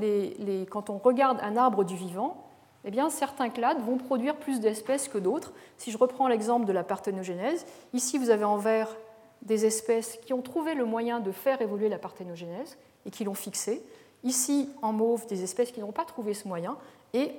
[0.70, 2.44] quand on regarde un arbre du vivant,
[2.84, 5.52] eh bien, certains clades vont produire plus d'espèces que d'autres.
[5.76, 8.96] Si je reprends l'exemple de la parthénogénèse, ici vous avez en vert
[9.42, 13.34] des espèces qui ont trouvé le moyen de faire évoluer la parthénogénèse et qui l'ont
[13.34, 13.84] fixée.
[14.24, 16.76] Ici, en mauve, des espèces qui n'ont pas trouvé ce moyen.
[17.12, 17.32] Et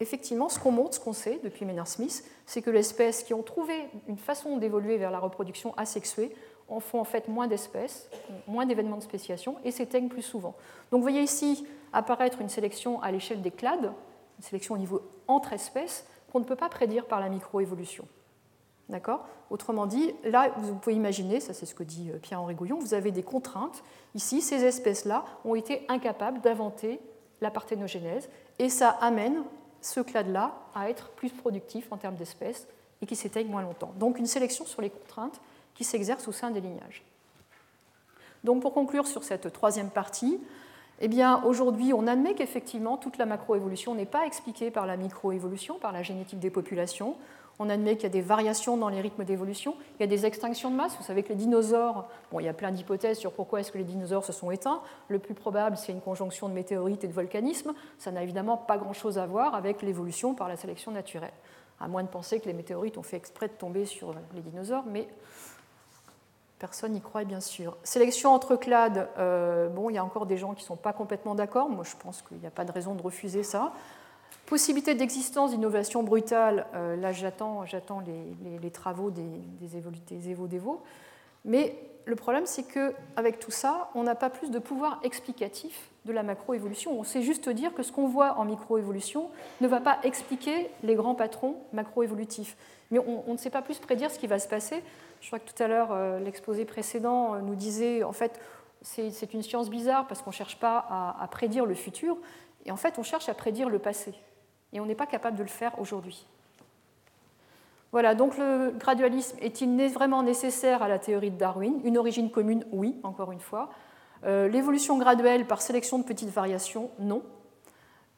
[0.00, 3.34] effectivement, ce qu'on montre, ce qu'on sait depuis Maynard Smith, c'est que les espèces qui
[3.34, 3.74] ont trouvé
[4.08, 6.34] une façon d'évoluer vers la reproduction asexuée
[6.68, 8.10] en font en fait moins d'espèces,
[8.46, 10.54] moins d'événements de spéciation et s'éteignent plus souvent.
[10.90, 13.92] Donc vous voyez ici apparaître une sélection à l'échelle des clades,
[14.38, 18.06] une sélection au niveau entre espèces qu'on ne peut pas prédire par la microévolution.
[18.88, 19.26] D'accord?
[19.50, 22.94] Autrement dit, là, vous pouvez imaginer, ça c'est ce que dit euh, Pierre-Henri Gouillon, vous
[22.94, 23.82] avez des contraintes.
[24.14, 27.00] Ici, ces espèces-là ont été incapables d'inventer
[27.40, 28.28] la parthénogénèse
[28.58, 29.42] et ça amène
[29.80, 32.66] ce clade-là à être plus productif en termes d'espèces
[33.02, 33.92] et qui s'éteignent moins longtemps.
[33.98, 35.40] Donc une sélection sur les contraintes
[35.76, 37.04] qui s'exercent au sein des lignages.
[38.44, 40.40] Donc pour conclure sur cette troisième partie,
[41.00, 45.78] eh bien, aujourd'hui, on admet qu'effectivement, toute la macroévolution n'est pas expliquée par la microévolution,
[45.78, 47.16] par la génétique des populations.
[47.58, 50.26] On admet qu'il y a des variations dans les rythmes d'évolution, il y a des
[50.26, 50.96] extinctions de masse.
[50.96, 53.78] Vous savez que les dinosaures, bon, il y a plein d'hypothèses sur pourquoi est-ce que
[53.78, 54.80] les dinosaures se sont éteints.
[55.08, 57.72] Le plus probable, c'est une conjonction de météorites et de volcanisme.
[57.98, 61.32] Ça n'a évidemment pas grand-chose à voir avec l'évolution par la sélection naturelle.
[61.80, 64.84] À moins de penser que les météorites ont fait exprès de tomber sur les dinosaures,
[64.86, 65.08] mais
[66.58, 67.76] Personne n'y croit, bien sûr.
[67.82, 70.92] Sélection entre clades, euh, bon, il y a encore des gens qui ne sont pas
[70.92, 71.68] complètement d'accord.
[71.68, 73.72] Moi, je pense qu'il n'y a pas de raison de refuser ça.
[74.46, 79.22] Possibilité d'existence d'innovation brutale, euh, là, j'attends, j'attends les, travaux des,
[79.60, 80.82] des, des évo-dévo.
[81.44, 81.76] Mais
[82.06, 86.22] le problème, c'est qu'avec tout ça, on n'a pas plus de pouvoir explicatif de la
[86.22, 86.98] macroévolution.
[86.98, 89.28] On sait juste dire que ce qu'on voit en microévolution
[89.60, 92.56] ne va pas expliquer les grands patrons macroévolutifs.
[92.92, 94.84] Mais on, ne sait pas plus prédire ce qui va se passer.
[95.26, 98.40] Je crois que tout à l'heure, euh, l'exposé précédent euh, nous disait, en fait,
[98.80, 100.86] c'est une science bizarre parce qu'on ne cherche pas
[101.18, 102.16] à, prédire le futur,
[102.64, 104.14] et en fait, on cherche à prédire le passé.
[104.72, 106.28] Et on n'est pas capable de le faire aujourd'hui.
[107.90, 111.80] Voilà, donc le gradualisme est-il vraiment nécessaire à la théorie de Darwin?
[111.82, 113.70] Une origine commune, oui, encore une fois.
[114.22, 117.24] Euh, l'évolution graduelle par sélection de petites variations, non.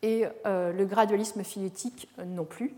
[0.02, 2.76] Et le gradualisme phylétique, non plus.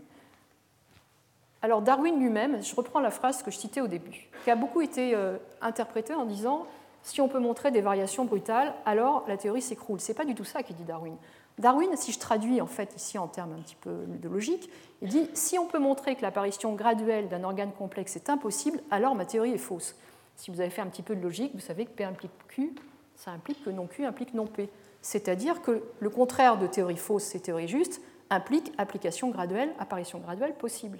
[1.63, 4.81] Alors Darwin lui-même, je reprends la phrase que je citais au début, qui a beaucoup
[4.81, 6.65] été euh, interprétée en disant
[7.03, 9.99] si on peut montrer des variations brutales, alors la théorie s'écroule.
[9.99, 11.15] Ce n'est pas du tout ça qui dit Darwin.
[11.59, 14.69] Darwin, si je traduis en fait ici en termes un petit peu de logique,
[15.01, 19.13] il dit si on peut montrer que l'apparition graduelle d'un organe complexe est impossible, alors
[19.13, 19.95] ma théorie est fausse.
[20.35, 22.73] Si vous avez fait un petit peu de logique, vous savez que P implique Q,
[23.15, 24.69] ça implique que non Q implique non P.
[25.03, 28.01] C'est-à-dire que le contraire de théorie fausse et théorie juste
[28.31, 30.99] implique application graduelle, apparition graduelle possible.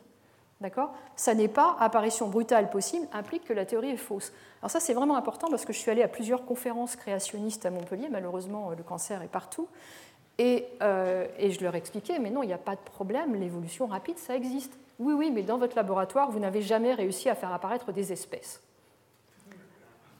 [0.61, 0.93] D'accord?
[1.15, 4.31] Ça n'est pas apparition brutale possible, implique que la théorie est fausse.
[4.61, 7.71] Alors ça, c'est vraiment important parce que je suis allée à plusieurs conférences créationnistes à
[7.71, 8.09] Montpellier.
[8.11, 9.67] Malheureusement, le cancer est partout.
[10.37, 13.87] Et, euh, et je leur expliquais, mais non, il n'y a pas de problème, l'évolution
[13.87, 14.77] rapide, ça existe.
[14.99, 18.61] Oui, oui, mais dans votre laboratoire, vous n'avez jamais réussi à faire apparaître des espèces.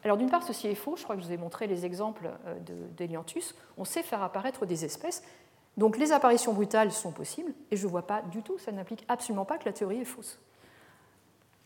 [0.03, 2.29] Alors d'une part, ceci est faux, je crois que je vous ai montré les exemples
[2.47, 2.55] euh,
[2.97, 5.23] d'Elianthus, on sait faire apparaître des espèces,
[5.77, 9.05] donc les apparitions brutales sont possibles, et je ne vois pas du tout, ça n'implique
[9.07, 10.39] absolument pas que la théorie est fausse.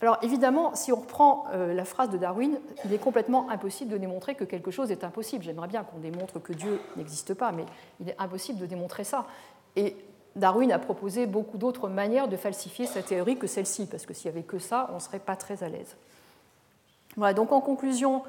[0.00, 3.96] Alors évidemment, si on reprend euh, la phrase de Darwin, il est complètement impossible de
[3.96, 5.42] démontrer que quelque chose est impossible.
[5.42, 7.64] J'aimerais bien qu'on démontre que Dieu n'existe pas, mais
[8.00, 9.26] il est impossible de démontrer ça.
[9.74, 9.96] Et
[10.36, 14.30] Darwin a proposé beaucoup d'autres manières de falsifier sa théorie que celle-ci, parce que s'il
[14.30, 15.96] n'y avait que ça, on ne serait pas très à l'aise.
[17.16, 18.22] Voilà, donc en conclusion,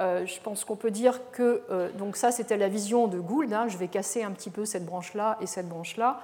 [0.00, 3.52] euh, je pense qu'on peut dire que euh, donc ça c'était la vision de Gould.
[3.52, 3.68] Hein.
[3.68, 6.20] je vais casser un petit peu cette branche-là et cette branche-là.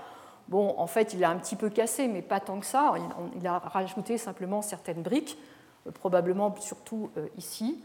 [0.49, 2.95] Bon, en fait, il a un petit peu cassé, mais pas tant que ça.
[3.41, 5.39] Il, a rajouté simplement certaines briques,
[5.87, 7.81] euh, probablement surtout ici.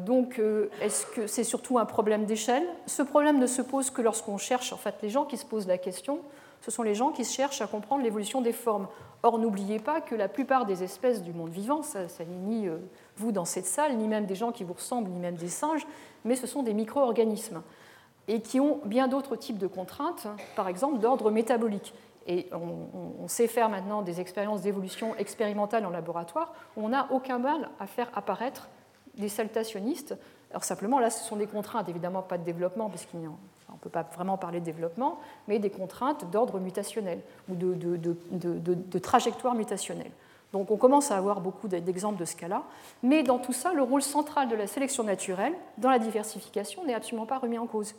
[0.00, 0.40] donc,
[0.80, 2.66] est-ce que c'est surtout un problème d'échelle?
[2.86, 5.68] Ce problème ne se pose que lorsqu'on cherche, en fait, les gens qui se posent
[5.68, 6.20] la question,
[6.62, 8.88] ce sont les gens qui cherchent à comprendre l'évolution des formes.
[9.22, 12.78] Or, n'oubliez pas que la plupart des espèces du monde vivant, ça, ça ni euh,
[13.20, 15.86] vous dans cette salle, ni même des gens qui vous ressemblent, ni même des singes,
[16.24, 17.62] mais ce sont des micro-organismes
[18.28, 21.94] et qui ont bien d'autres types de contraintes, par exemple d'ordre métabolique.
[22.26, 27.38] Et on, sait faire maintenant des expériences d'évolution expérimentale en laboratoire où on n'a aucun
[27.38, 28.68] mal à faire apparaître
[29.16, 30.16] des saltationnistes.
[30.50, 33.90] Alors simplement, là, ce sont des contraintes, évidemment pas de développement, puisqu'il on ne peut
[33.90, 35.18] pas vraiment parler de développement,
[35.48, 40.12] mais des contraintes d'ordre mutationnel ou de, trajectoire mutationnelle.
[40.52, 42.64] Donc on commence à avoir beaucoup d'exemples de ce cas-là,
[43.02, 46.94] mais dans tout ça, le rôle central de la sélection naturelle dans la diversification n'est
[46.94, 47.94] absolument pas remis en cause,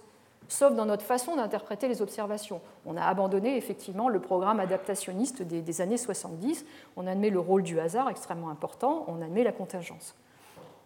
[0.49, 2.59] sauf dans notre façon d'interpréter les observations.
[2.85, 6.65] On a abandonné effectivement le programme adaptationniste des, années 70,
[6.97, 10.13] on admet le rôle du hasard extrêmement important, on admet la contingence.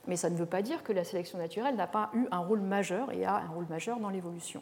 [0.08, 2.60] Mais ça ne veut pas dire que la sélection naturelle n'a pas eu un rôle
[2.60, 4.62] majeur et a un rôle majeur dans l'évolution.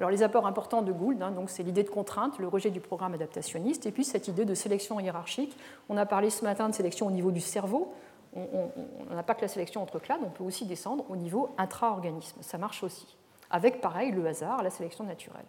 [0.00, 3.12] Alors les apports importants de Gould, hein, c'est l'idée de contrainte, le rejet du programme
[3.12, 5.54] adaptationniste, et puis cette idée de sélection hiérarchique.
[5.90, 7.92] On a parlé ce matin de sélection au niveau du cerveau.
[8.34, 12.38] On n'a pas que la sélection entre clades, on peut aussi descendre au niveau intra-organisme.
[12.40, 13.18] Ça marche aussi.
[13.50, 15.44] Avec, pareil, le hasard, la sélection naturelle.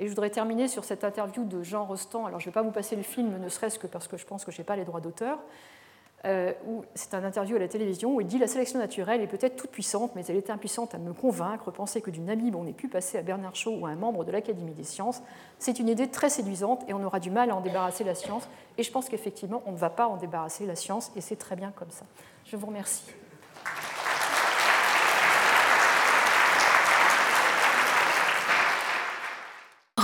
[0.00, 2.26] Et je voudrais terminer sur cette interview de Jean Rostand.
[2.26, 4.26] Alors, je ne vais pas vous passer le film, ne serait-ce que parce que je
[4.26, 5.38] pense que je n'ai pas les droits d'auteur,
[6.26, 6.52] euh,
[6.94, 9.70] c'est un interview à la télévision où il dit La sélection naturelle est peut-être toute
[9.70, 11.70] puissante, mais elle est impuissante à me convaincre.
[11.70, 14.24] Penser que d'une amibe on ait pu passer à Bernard Shaw ou à un membre
[14.24, 15.22] de l'Académie des sciences,
[15.58, 18.48] c'est une idée très séduisante et on aura du mal à en débarrasser la science.
[18.76, 21.56] Et je pense qu'effectivement, on ne va pas en débarrasser la science et c'est très
[21.56, 22.04] bien comme ça.
[22.44, 23.04] Je vous remercie.